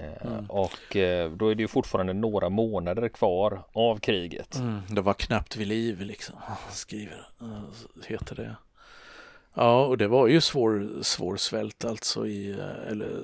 [0.00, 0.50] Eh, mm.
[0.50, 4.54] Och eh, då är det ju fortfarande några månader kvar av kriget.
[4.54, 6.36] Mm, det var knappt vid liv liksom,
[6.70, 7.64] skriver, uh,
[8.06, 8.56] heter det.
[9.54, 13.22] Ja, och det var ju svår, svår svält alltså i, eh, eller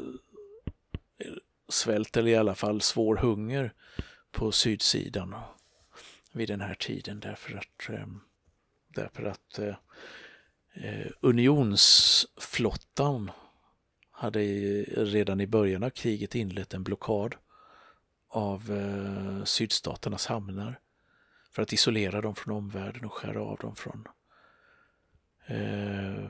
[1.68, 3.72] svält eller i alla fall svår hunger
[4.30, 5.34] på sydsidan
[6.32, 7.88] vid den här tiden därför att,
[8.94, 9.74] därför att eh,
[10.74, 13.30] eh, unionsflottan
[14.16, 14.40] hade
[14.82, 17.34] redan i början av kriget inlett en blockad
[18.28, 20.80] av eh, sydstaternas hamnar
[21.52, 24.04] för att isolera dem från omvärlden och skära av dem från
[25.46, 26.28] eh,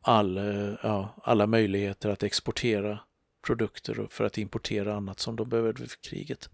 [0.00, 2.98] all, eh, ja, alla möjligheter att exportera
[3.46, 6.48] produkter för att importera annat som de behövde för kriget.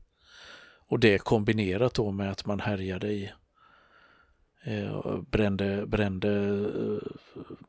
[0.86, 3.32] Och det kombinerat då med att man härjade i
[4.64, 7.08] eh, brände, brände eh,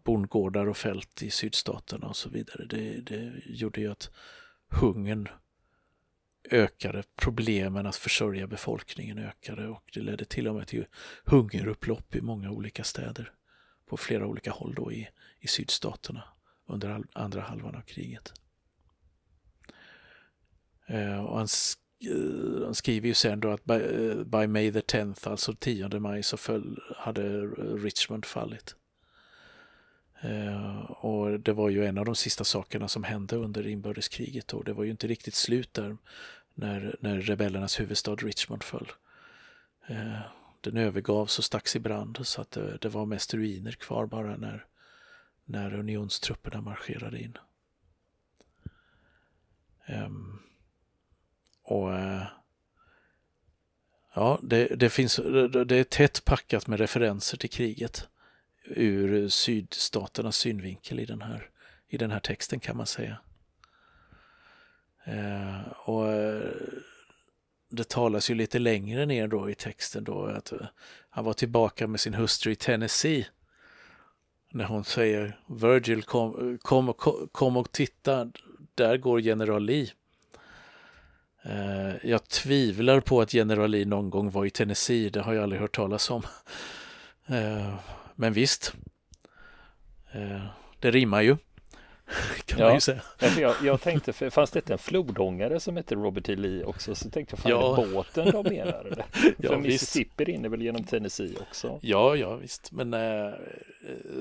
[0.03, 2.65] bondgårdar och fält i sydstaterna och så vidare.
[2.65, 4.11] Det, det gjorde ju att
[4.69, 5.27] hungern
[6.51, 10.85] ökade, problemen att försörja befolkningen ökade och det ledde till och med till
[11.25, 13.33] hungerupplopp i många olika städer
[13.85, 16.23] på flera olika håll då i, i sydstaterna
[16.65, 18.33] under andra halvan av kriget.
[20.87, 21.47] Eh, och han,
[22.01, 25.99] Eh, han, skriver ju sen då att by, eh, by May the 10th, alltså 10
[25.99, 27.45] maj, så föll, hade
[27.77, 28.75] Richmond fallit.
[30.21, 34.63] Eh, och det var ju en av de sista sakerna som hände under inbördeskriget och
[34.63, 35.97] det var ju inte riktigt slut där
[36.53, 38.91] när, när rebellernas huvudstad Richmond föll.
[40.61, 44.37] den övergavs och stacks i brand så att det, det var mest ruiner kvar bara
[44.37, 44.65] när,
[45.45, 47.37] när unionstrupperna marscherade in.
[49.87, 50.50] Um,
[51.71, 52.23] och eh,
[54.13, 55.15] Ja, det, det finns,
[55.65, 58.07] det är tätt packat med referenser till kriget
[58.65, 61.49] ur sydstaternas synvinkel i den här,
[61.87, 63.17] i den här texten kan man säga.
[65.03, 66.51] Eh, och eh,
[67.69, 70.67] det talas ju lite längre ner då i texten då att eh,
[71.09, 73.27] han var tillbaka med sin hustru i Tennessee.
[74.51, 76.93] När hon säger Virgil kom, kom,
[77.31, 78.31] kom och titta,
[78.75, 79.87] där går general Lee.
[81.43, 85.43] Eh, jag tvivlar på att general Lee någon gång var i Tennessee, det har jag
[85.43, 86.21] aldrig hört talas om.
[87.27, 87.75] Eh,
[88.15, 88.73] men visst,
[90.79, 91.37] det rimmar ju.
[92.45, 93.01] kan ja, man ju säga.
[93.39, 96.35] Jag, jag tänkte, för, fanns det inte en flodångare som hette Robert E.
[96.35, 96.95] Lee också?
[96.95, 97.83] Så tänkte jag, fan ja.
[97.83, 99.05] är båten de menade?
[99.37, 101.79] ja, för Mississippi rinner väl genom Tennessee också?
[101.81, 102.95] Ja, ja visst, men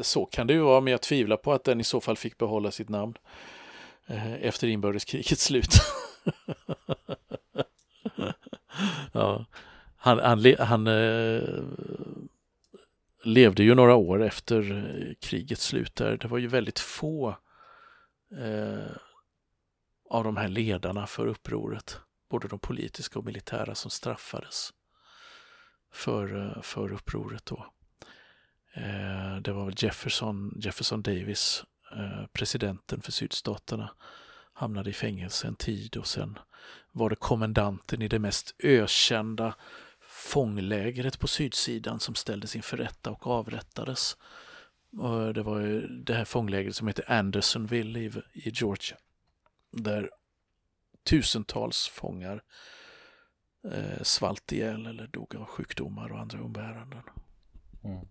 [0.02, 2.38] så kan det ju vara, men jag tvivlar på att den i så fall fick
[2.38, 3.14] behålla sitt namn
[4.10, 5.74] Eh, efter inbördeskrigets slut.
[9.12, 9.46] ja.
[9.96, 11.42] Han, han, han eh,
[13.24, 16.16] levde ju några år efter eh, krigets slut där.
[16.16, 17.28] Det var ju väldigt få
[18.38, 18.96] eh,
[20.10, 22.00] av de här ledarna för upproret,
[22.30, 24.72] både de politiska och militära som straffades
[25.92, 27.66] för, eh, för upproret då.
[28.72, 31.64] Eh, det var väl Jefferson, Jefferson Davis,
[31.96, 33.90] Eh, presidenten för sydstaterna,
[34.52, 36.38] hamnade i fängelse en tid och sen
[36.92, 39.54] var det kommendanten i det mest ökända
[40.00, 44.16] fånglägret på sydsidan som ställdes inför rätta och avrättades.
[44.98, 48.96] Och det var ju det här fånglägret som heter Andersonville i, i Georgia.
[49.72, 50.10] Där
[51.04, 52.42] tusentals fångar
[53.72, 57.02] eh, svalt ihjäl eller dog av sjukdomar och andra umbäranden.
[57.84, 58.06] Mm.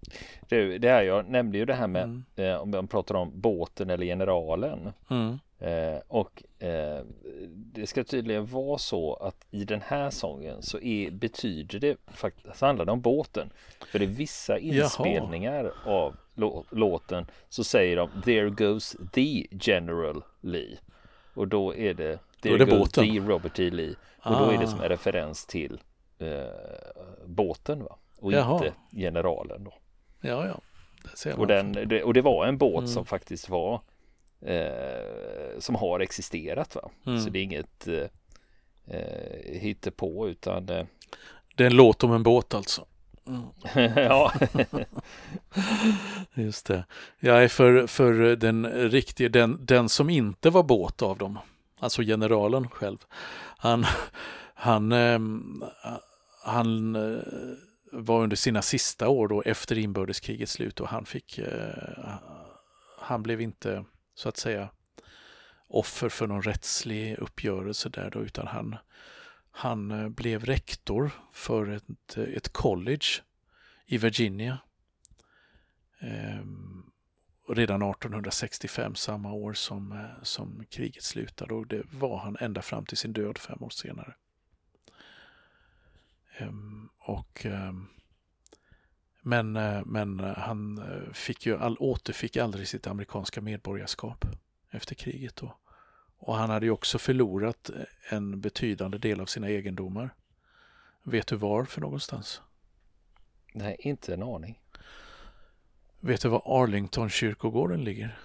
[0.49, 2.23] Det, det här, jag nämnde ju det här med mm.
[2.35, 4.93] eh, om man pratar om båten eller generalen.
[5.09, 5.39] Mm.
[5.59, 7.03] Eh, och eh,
[7.47, 12.61] det ska tydligen vara så att i den här sången så är, betyder det faktiskt,
[12.61, 13.49] handlar det om båten.
[13.91, 15.95] För i vissa inspelningar Jaha.
[15.95, 16.15] av
[16.69, 20.77] låten så säger de There goes the General Lee.
[21.33, 23.03] Och då är det There är det goes båten.
[23.03, 23.69] the Robert E.
[23.69, 23.95] Lee.
[24.19, 24.45] Och ah.
[24.45, 25.79] då är det som en referens till
[26.19, 26.27] eh,
[27.25, 27.97] båten va?
[28.21, 28.53] Och Jaha.
[28.53, 29.73] inte generalen då.
[30.21, 30.61] Ja, ja.
[31.35, 32.87] Och, den, det, och det var en båt mm.
[32.87, 33.81] som faktiskt var
[34.41, 36.89] eh, som har existerat va.
[37.05, 37.19] Mm.
[37.19, 38.07] Så det är inget eh,
[38.87, 40.85] eh hittepå utan eh,
[41.55, 42.85] Det är en låt om en båt alltså.
[43.27, 43.91] Mm.
[43.95, 44.33] ja.
[46.33, 46.85] Just det.
[47.19, 51.39] Ja, för, för den riktiga, den, den som inte var båt av dem,
[51.79, 52.97] alltså generalen själv,
[53.57, 53.85] han,
[54.53, 55.63] han, ehm,
[56.45, 57.21] han eh,
[57.91, 62.13] var under sina sista år då efter inbördeskrigets slut och han fick, eh,
[62.99, 63.85] han blev inte
[64.15, 64.69] så att säga
[65.67, 68.75] offer för någon rättslig uppgörelse där då, utan han,
[69.51, 73.07] han eh, blev rektor för ett, ett college
[73.85, 74.57] i Virginia.
[76.01, 76.43] Eh,
[77.49, 82.85] redan 1865, samma år som, eh, som kriget slutade och det var han ända fram
[82.85, 84.13] till sin död fem år senare.
[86.39, 87.87] Ehm, och ehm,
[89.21, 90.83] men, eh, men han
[91.13, 94.25] fick ju all, återfick aldrig sitt amerikanska medborgarskap
[94.71, 95.35] efter kriget.
[95.35, 95.57] Då.
[96.17, 97.69] Och han hade ju också förlorat
[98.09, 100.09] en betydande del av sina egendomar.
[101.03, 102.41] Vet du var för någonstans?
[103.53, 104.59] Nej, inte en aning.
[105.99, 108.19] Vet du var Arlington kyrkogården ligger?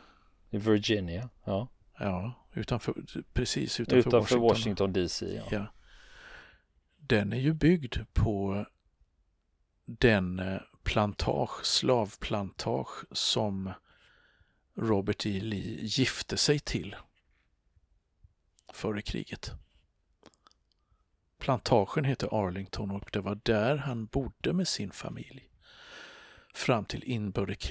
[0.50, 1.68] I Virginia, ja.
[1.98, 2.94] Ja, utanför,
[3.32, 4.42] precis utanför, utanför Washington.
[4.42, 5.34] Washington DC.
[5.34, 5.42] Ja.
[5.50, 5.66] ja.
[7.06, 8.66] Den är ju byggd på
[9.86, 13.72] den eh, plantage, slavplantage som
[14.76, 15.40] Robert E.
[15.40, 16.96] Lee gifte sig till
[18.72, 19.52] före kriget.
[21.38, 25.48] Plantagen heter Arlington och det var där han bodde med sin familj
[26.54, 27.04] fram till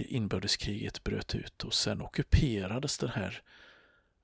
[0.10, 3.42] inbördeskriget bröt ut och sen ockuperades den här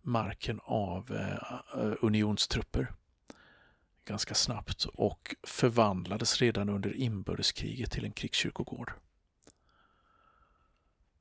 [0.02, 2.94] marken av eh, eh, unionstrupper
[4.10, 8.92] ganska snabbt och förvandlades redan under inbördeskriget till en krigskyrkogård.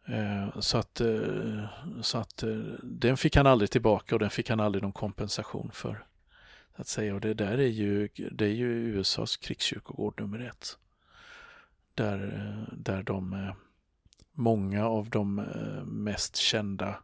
[0.07, 1.65] Eh, så att, eh,
[2.03, 5.71] så att eh, den fick han aldrig tillbaka och den fick han aldrig någon kompensation
[5.73, 6.07] för.
[6.73, 7.15] Att säga.
[7.15, 10.79] Och det där är ju, det är ju USAs krigskyrkogård nummer ett.
[11.95, 12.19] Där,
[12.73, 13.53] där de,
[14.33, 15.35] många av de
[15.85, 16.99] mest kända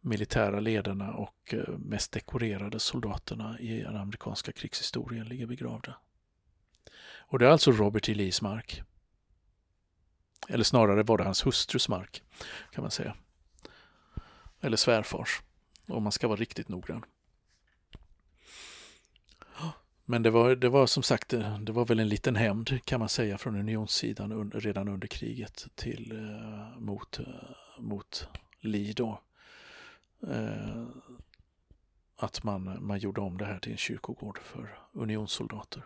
[0.00, 5.96] militära ledarna och eh, mest dekorerade soldaterna i den amerikanska krigshistorien ligger begravda.
[7.30, 8.14] Och det är alltså Robert E.
[8.14, 8.82] Lees mark.
[10.48, 12.22] Eller snarare var det hans hustrus mark,
[12.72, 13.16] kan man säga.
[14.60, 15.42] Eller svärfars,
[15.86, 17.04] om man ska vara riktigt noggrann.
[20.10, 23.00] Men det var, det var som sagt, eh, det var väl en liten hämnd kan
[23.00, 27.20] man säga från unionssidan un, redan under kriget till, eh, mot,
[27.78, 28.28] mot
[28.60, 29.20] Lee då.
[30.22, 30.84] Eh,
[32.16, 35.82] att man, man gjorde om det här till en kyrkogård för unionssoldater.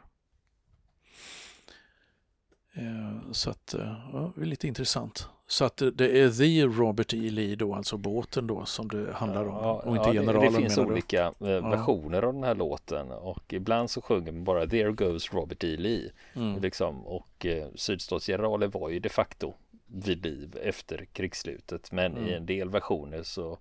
[2.74, 5.28] Eh, så att, eh, ja, det är lite intressant.
[5.46, 7.30] Så att det är The Robert E.
[7.30, 10.58] Lee då, alltså båten då som det handlar om ja, och inte ja, generalen Det,
[10.58, 11.44] det finns olika du?
[11.46, 15.76] versioner av den här låten och ibland så sjunger man bara There goes Robert E.
[15.76, 16.12] Lee.
[16.34, 16.60] Mm.
[16.60, 19.54] Liksom, och eh, sydstatsgeneralen var ju de facto
[19.86, 22.28] vid liv efter krigsslutet men mm.
[22.28, 23.58] i en del versioner så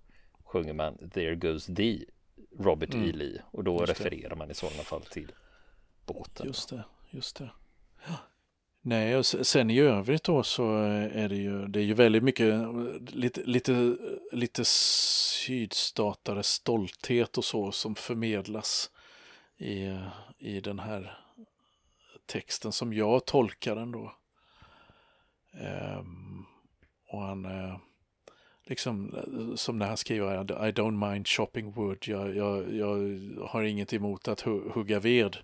[0.52, 2.06] sjunger man There goes the
[2.60, 3.10] Robert mm.
[3.10, 3.12] E.
[3.12, 4.36] Lee och då just refererar det.
[4.36, 5.32] man i sådana fall till
[6.06, 6.48] båten.
[6.48, 7.50] Just det, just det.
[8.82, 10.76] Nej, och sen i övrigt då så
[11.14, 12.56] är det ju, det är ju väldigt mycket,
[13.12, 13.98] lite, lite,
[14.32, 18.92] lite sydstatare stolthet och så som förmedlas
[19.58, 19.98] i,
[20.38, 21.18] i den här
[22.26, 24.16] texten som jag tolkar den då.
[26.00, 26.46] Um,
[27.08, 27.46] och han,
[28.72, 29.16] liksom
[29.56, 32.98] som när han skriver I don't mind chopping wood, jag, jag, jag
[33.48, 35.38] har inget emot att hugga ved.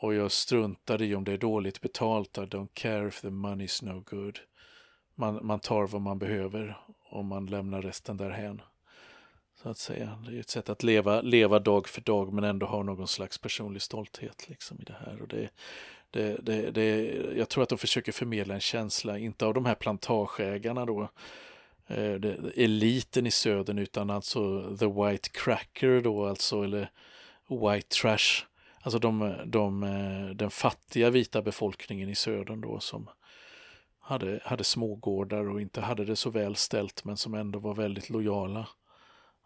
[0.00, 2.38] Och jag struntar i om det är dåligt betalt.
[2.38, 4.38] I don't care if the money's no good.
[5.14, 6.78] Man, man tar vad man behöver
[7.10, 8.62] och man lämnar resten därhen.
[9.62, 10.18] Så att säga.
[10.26, 13.38] Det är ett sätt att leva, leva dag för dag men ändå ha någon slags
[13.38, 15.22] personlig stolthet liksom i det här.
[15.22, 15.50] Och det,
[16.10, 19.74] det, det, det, jag tror att de försöker förmedla en känsla, inte av de här
[19.74, 21.08] plantageägarna då,
[21.88, 22.20] eh,
[22.56, 26.90] eliten i södern, utan alltså the white cracker då, alltså, eller
[27.48, 28.48] white trash
[28.80, 33.08] Alltså de, de, eh, den fattiga vita befolkningen i södern då som
[33.98, 38.10] hade, hade smågårdar och inte hade det så väl ställt men som ändå var väldigt
[38.10, 38.68] lojala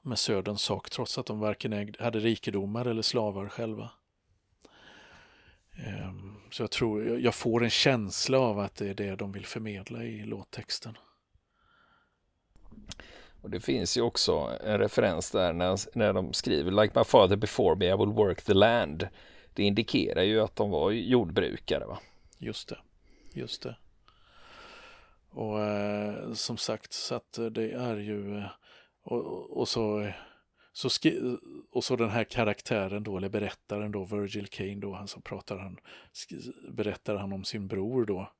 [0.02, 3.90] med söderns sak trots att de varken ägde, hade rikedomar eller slavar själva.
[5.86, 9.46] Ehm, så jag tror, jag får en känsla av att det är det de vill
[9.46, 10.98] förmedla i låttexten.
[13.42, 17.36] Och det finns ju också en referens där när, när de skriver Like my father
[17.36, 19.08] before me I will work the land.
[19.54, 21.98] Det indikerar ju att de var jordbrukare va?
[22.38, 22.78] Just det,
[23.32, 23.76] just det.
[25.30, 28.46] Och eh, som sagt så att eh, det är ju eh,
[29.02, 30.12] och, och, så
[30.72, 31.38] så skri-
[31.72, 35.58] och så den här karaktären då, eller berättaren då, Virgil Kane då, han som pratar
[35.58, 35.78] han,
[36.68, 38.32] berättar han om sin bror då.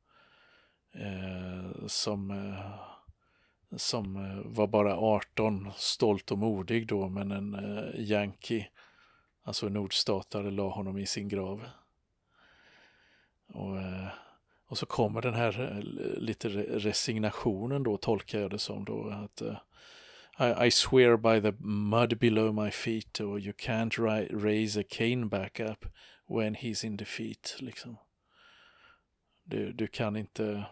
[0.94, 2.91] Eh, som eh,
[3.76, 8.68] som eh, var bara 18, stolt och modig då, men en eh, yankee,
[9.42, 11.64] alltså en nordstatare, la honom i sin grav.
[13.46, 14.08] Och, eh,
[14.66, 15.82] och så kommer den här eh,
[16.22, 19.56] lite resignationen då, tolkar jag det som då, att eh,
[20.38, 23.98] I, I swear by the mud below my feet or you can't
[24.42, 25.86] raise a cane back up
[26.28, 27.96] when he's in defeat, liksom.
[29.44, 30.66] Du, du kan inte,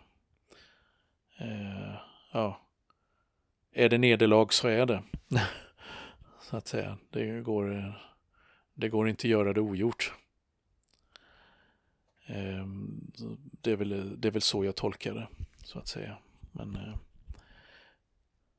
[1.41, 1.95] eh,
[2.33, 2.61] ja,
[3.73, 5.03] är det nederlag så är det.
[6.43, 6.99] så att säga.
[7.11, 7.95] Det går,
[8.75, 10.13] det går inte att göra det ogjort.
[12.27, 13.11] Ehm,
[13.61, 15.29] det är, väl, det är väl så jag tolkar det,
[15.65, 16.19] så att säga.
[16.53, 16.97] Men, eh,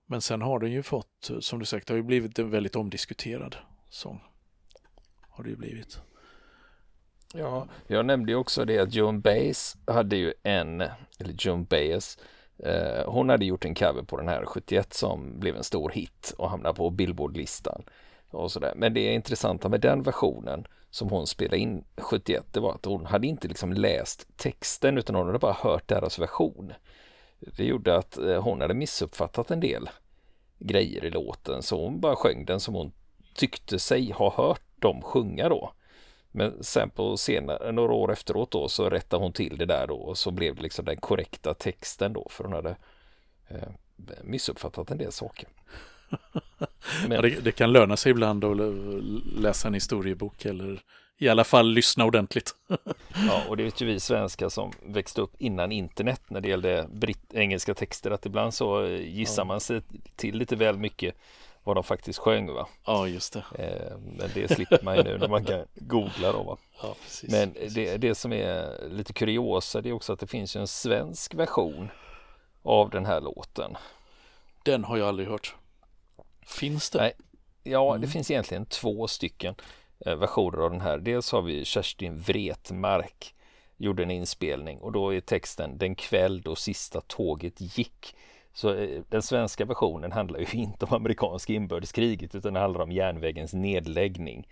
[0.06, 2.76] men sen har den ju fått, som du sagt, det har ju blivit en väldigt
[2.76, 3.56] omdiskuterad
[3.90, 4.22] sång.
[5.30, 6.02] Har det ju blivit.
[7.34, 10.82] Ja, jag nämnde ju också det att Joan Baez hade ju en,
[11.20, 12.18] eller Joan Baez
[12.66, 16.34] Eh, hon hade gjort en cover på den här 71 som blev en stor hit
[16.38, 17.84] och hamnade på Billboardlistan.
[18.30, 18.74] Och sådär.
[18.76, 23.06] Men det intressanta med den versionen som hon spelade in 71 det var att hon
[23.06, 26.74] hade inte liksom läst texten utan hon hade bara hört deras version.
[27.40, 29.90] Det gjorde att eh, hon hade missuppfattat en del
[30.60, 32.92] grejer i låten så hon bara sjöng den som hon
[33.36, 35.74] tyckte sig ha hört dem sjunga då.
[36.32, 39.96] Men sen på senare, några år efteråt då så rättade hon till det där då
[39.96, 42.76] och så blev det liksom den korrekta texten då för hon hade
[43.48, 43.70] eh,
[44.24, 45.50] missuppfattat en del saker.
[47.08, 47.12] Men...
[47.12, 48.58] Ja, det, det, kan löna sig ibland att
[49.36, 50.82] läsa en historiebok eller
[51.18, 52.56] i alla fall lyssna ordentligt.
[53.28, 56.88] ja, och det vet ju vi svenskar som växte upp innan internet när det gällde
[56.94, 59.46] britt engelska texter att ibland så gissar ja.
[59.46, 59.82] man sig
[60.16, 61.16] till lite väl mycket
[61.64, 62.68] vad de faktiskt sjöng va?
[62.86, 63.44] Ja just det.
[63.56, 66.58] Eh, men det slipper man ju nu när man kan googla då va.
[66.82, 67.74] Ja, precis, men precis.
[67.74, 71.34] Det, det som är lite kuriosa det är också att det finns ju en svensk
[71.34, 71.90] version
[72.64, 73.78] av den här låten.
[74.64, 75.56] Den har jag aldrig hört.
[76.46, 77.00] Finns det?
[77.00, 77.14] Nej.
[77.64, 78.02] Ja, mm.
[78.02, 79.56] det finns egentligen två stycken
[80.06, 80.98] eh, versioner av den här.
[80.98, 83.36] Dels har vi Kerstin Wretmark
[83.78, 88.16] gjorde en inspelning och då är texten Den kväll då sista tåget gick
[88.54, 92.92] så eh, den svenska versionen handlar ju inte om amerikanska inbördeskriget utan det handlar om
[92.92, 94.48] järnvägens nedläggning.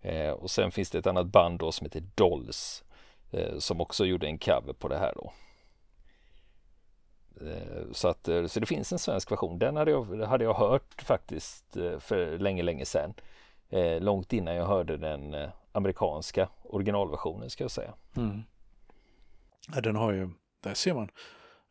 [0.00, 2.84] Eh, och sen finns det ett annat band då som heter Dolls
[3.30, 5.32] eh, som också gjorde en cover på det här då.
[7.40, 9.58] Eh, så att eh, så det finns en svensk version.
[9.58, 13.14] Den hade jag, hade jag hört faktiskt eh, för länge, länge sedan.
[14.00, 15.36] Långt innan jag hörde den
[15.72, 17.94] amerikanska originalversionen ska jag säga.
[18.16, 18.42] Mm.
[19.74, 20.30] Ja, den har ju,
[20.60, 21.08] där ser man.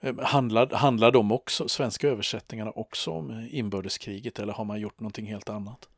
[0.02, 5.26] Eh, handlar, handlar de också, svenska översättningarna också om inbördeskriget eller har man gjort någonting
[5.26, 5.89] helt annat?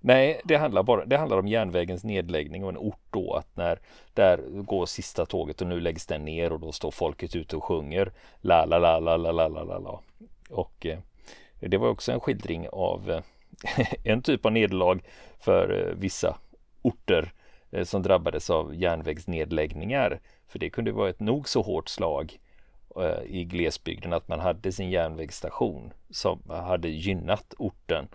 [0.00, 3.80] Nej, det handlar, bara, det handlar om järnvägens nedläggning och en ort då att när
[4.14, 7.64] där går sista tåget och nu läggs den ner och då står folket ute och
[7.64, 10.00] sjunger la la la la la la la la
[10.50, 10.98] och eh,
[11.60, 13.22] det var också en skildring av eh,
[14.04, 15.00] en typ av nederlag
[15.38, 16.38] för eh, vissa
[16.82, 17.32] orter
[17.70, 22.47] eh, som drabbades av järnvägsnedläggningar för det kunde vara ett nog så hårt slag eh,
[22.96, 28.08] Eh, i glesbygden att man hade sin järnvägsstation som hade gynnat orten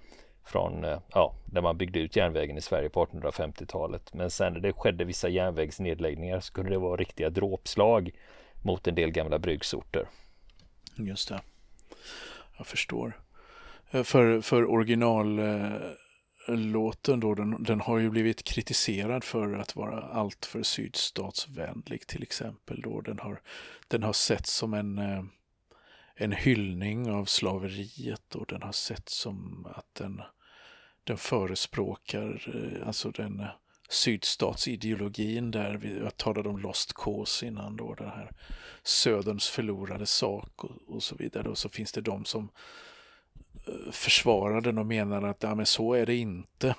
[0.45, 4.13] från eh, ja, där man byggde ut järnvägen i Sverige på 1850-talet.
[4.13, 8.11] Men sen när det skedde vissa järnvägsnedläggningar så kunde det vara riktiga dråpslag
[8.61, 10.07] mot en del gamla bruksorter.
[10.95, 11.41] Just det.
[12.57, 13.19] Jag förstår.
[13.91, 15.71] Eh, för, för, original eh,
[16.47, 22.81] Låten då, den, den har ju blivit kritiserad för att vara alltför sydstatsvänlig till exempel.
[22.81, 23.01] Då.
[23.01, 23.41] Den, har,
[23.87, 25.23] den har setts som en eh,
[26.15, 30.21] en hyllning av slaveriet och den har setts som att den,
[31.03, 33.45] den förespråkar eh, alltså den
[33.89, 38.31] sydstatsideologin där vi jag talade om Lost Cause innan då, den här
[38.83, 41.49] Söderns förlorade sak och, och så vidare.
[41.49, 42.49] Och så finns det de som
[43.91, 46.75] försvarar den och menar att ja, men så är det inte.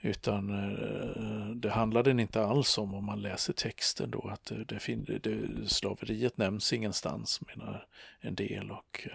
[0.00, 4.64] Utan eh, det handlar den inte alls om om man läser texten då att det,
[4.64, 7.86] det, det, slaveriet nämns ingenstans menar
[8.20, 9.08] en del och,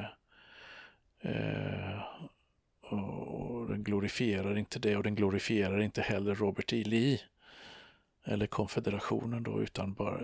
[1.21, 1.99] eh,
[2.81, 6.83] och den glorifierar inte det och den glorifierar inte heller Robert E.
[6.83, 7.19] Lee
[8.23, 10.19] eller konfederationen då utan bara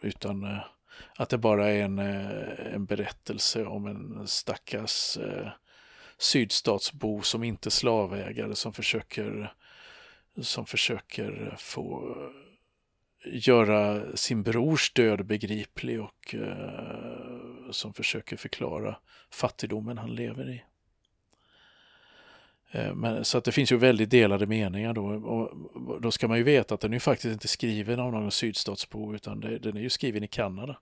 [0.00, 0.64] utan eh,
[1.16, 5.48] att det bara är en, eh, en berättelse om en stackars eh,
[6.18, 9.54] sydstatsbo som inte slavägare som försöker,
[10.42, 12.50] som försöker få eh,
[13.48, 18.96] göra sin brors död begriplig och eh, som försöker förklara
[19.30, 20.64] fattigdomen han lever i.
[22.70, 25.06] Eh, men, så att det finns ju väldigt delade meningar då.
[25.06, 25.52] Och
[26.00, 29.40] då ska man ju veta att den är faktiskt inte skriven av någon sydstatsbo utan
[29.40, 30.78] det, den är ju skriven i Kanada.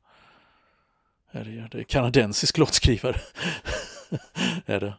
[1.33, 3.21] Det är, det är kanadensisk låtskrivare.
[4.67, 4.95] är det.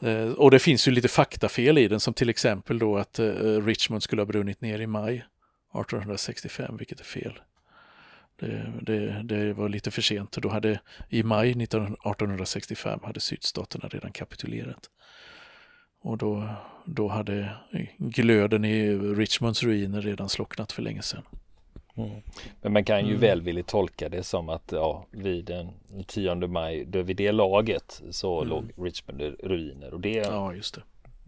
[0.00, 3.26] Eh, och det finns ju lite faktafel i den som till exempel då att eh,
[3.64, 7.40] Richmond skulle ha brunnit ner i maj 1865, vilket är fel.
[8.36, 10.32] Det, det, det var lite för sent.
[10.32, 14.90] Då hade, I maj 1865 hade sydstaterna redan kapitulerat.
[16.00, 16.48] Och då,
[16.84, 17.52] då hade
[17.98, 21.22] glöden i Richmonds ruiner redan slocknat för länge sedan.
[21.94, 22.10] Mm.
[22.62, 23.20] Men man kan ju mm.
[23.20, 25.68] välvilligt tolka det som att ja, vid den
[26.06, 28.48] 10 maj, då vid det laget så mm.
[28.48, 30.82] låg Richmond i ruiner och det, ja, just det.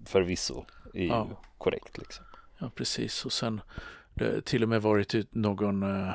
[0.07, 0.65] förvisso
[0.95, 1.27] är ja.
[1.31, 1.99] ju korrekt.
[1.99, 2.25] Liksom.
[2.59, 3.25] Ja, precis.
[3.25, 3.61] Och sen
[4.15, 6.13] det till och med varit någon, eh,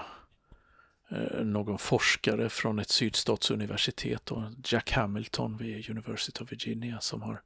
[1.12, 7.42] eh, någon forskare från ett sydstatsuniversitet, och Jack Hamilton vid University of Virginia, som har,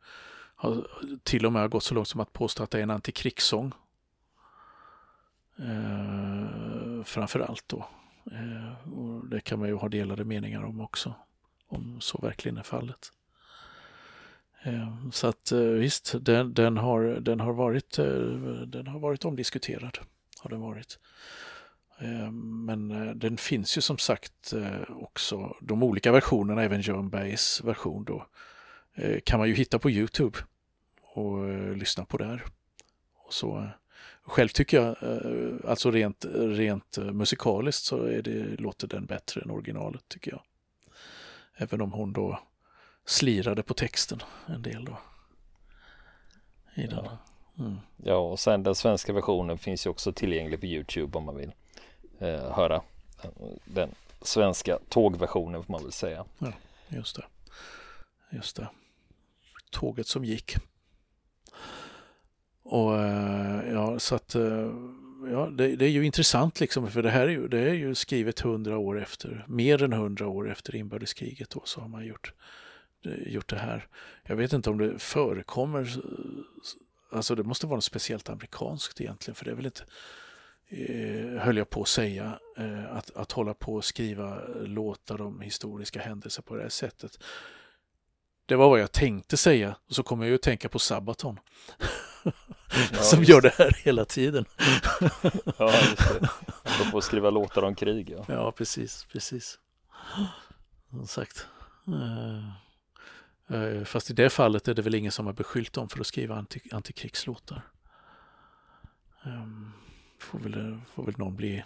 [0.61, 0.87] har
[1.23, 3.73] till och med gått så långt som att påstå att det är en antikrigssång.
[5.57, 7.87] Eh, framför allt då.
[8.31, 11.13] Eh, och det kan man ju ha delade meningar om också,
[11.67, 13.11] om så verkligen är fallet.
[14.63, 18.05] Eh, så att eh, visst, den, den, har, den, har varit, eh,
[18.67, 19.97] den har varit omdiskuterad.
[20.39, 20.99] Har den varit.
[21.99, 24.53] Eh, men eh, den finns ju som sagt
[24.89, 28.25] också, de olika versionerna, även John Bays version då,
[29.23, 30.37] kan man ju hitta på Youtube
[31.01, 31.47] och
[31.77, 32.45] lyssna på där.
[33.15, 33.67] Och så
[34.21, 39.51] själv tycker jag, eh, alltså rent, rent musikaliskt så är det, låter den bättre än
[39.51, 40.41] originalet tycker jag.
[41.55, 42.39] Även om hon då
[43.05, 44.97] slirade på texten en del då.
[46.75, 47.05] I den.
[47.05, 47.17] Ja.
[47.59, 47.77] Mm.
[47.97, 51.51] ja, och sen den svenska versionen finns ju också tillgänglig på Youtube om man vill
[52.19, 52.81] eh, höra
[53.65, 56.25] den svenska tågversionen får man väl säga.
[56.39, 56.53] Ja,
[56.89, 57.23] just det.
[58.31, 58.69] Just det.
[59.69, 60.55] Tåget som gick.
[62.63, 64.71] Och eh, ja, så att eh,
[65.31, 67.95] ja, det, det, är ju intressant liksom, för det här är ju, det är ju
[67.95, 72.33] skrivet hundra år efter, mer än hundra år efter inbördeskriget då, så har man gjort,
[73.05, 73.87] eh, gjort det här.
[74.23, 76.01] Jag vet inte om det förekommer,
[77.11, 79.83] alltså det måste vara något speciellt amerikanskt egentligen, för det är väl inte,
[80.67, 85.41] eh, höll jag på att säga, eh, att, att hålla på och skriva låtar om
[85.41, 87.19] historiska händelser på det här sättet.
[88.49, 91.39] Det var vad jag tänkte säga och så kommer jag ju att tänka på Sabaton.
[92.91, 94.45] ja, som gör det här hela tiden.
[95.57, 96.29] ja, just det.
[96.63, 98.09] De får skriva låtar om krig.
[98.17, 99.59] Ja, ja precis, precis.
[100.89, 101.47] Som sagt.
[103.51, 106.07] Uh, fast i det fallet är det väl ingen som har beskyllt dem för att
[106.07, 107.61] skriva anti antikrigslåtar.
[109.23, 109.73] Um,
[110.19, 111.63] får, väl, får väl någon bli,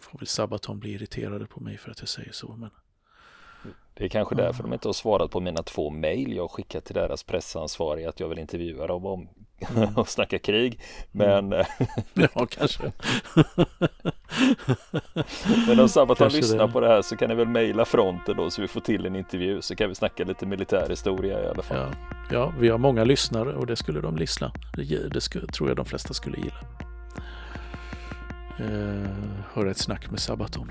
[0.00, 2.56] får väl Sabaton bli irriterade på mig för att jag säger så.
[2.56, 2.70] Men...
[3.94, 6.94] Det är kanske därför de inte har svarat på mina två mejl jag skickat till
[6.94, 9.28] deras pressansvariga att jag vill intervjua dem om
[9.76, 9.96] mm.
[9.96, 10.80] och snacka krig.
[11.10, 11.64] Men mm.
[12.14, 12.82] Ja, kanske.
[15.66, 16.72] Men om Sabaton lyssnar det.
[16.72, 19.16] på det här så kan ni väl mejla fronten då så vi får till en
[19.16, 21.76] intervju så kan vi snacka lite militärhistoria i alla fall.
[21.76, 21.90] Ja,
[22.30, 24.52] ja vi har många lyssnare och det skulle de lyssna.
[24.76, 26.60] Det, det skulle, tror jag de flesta skulle gilla.
[28.58, 29.10] Eh,
[29.54, 30.70] höra ett snack med Sabaton.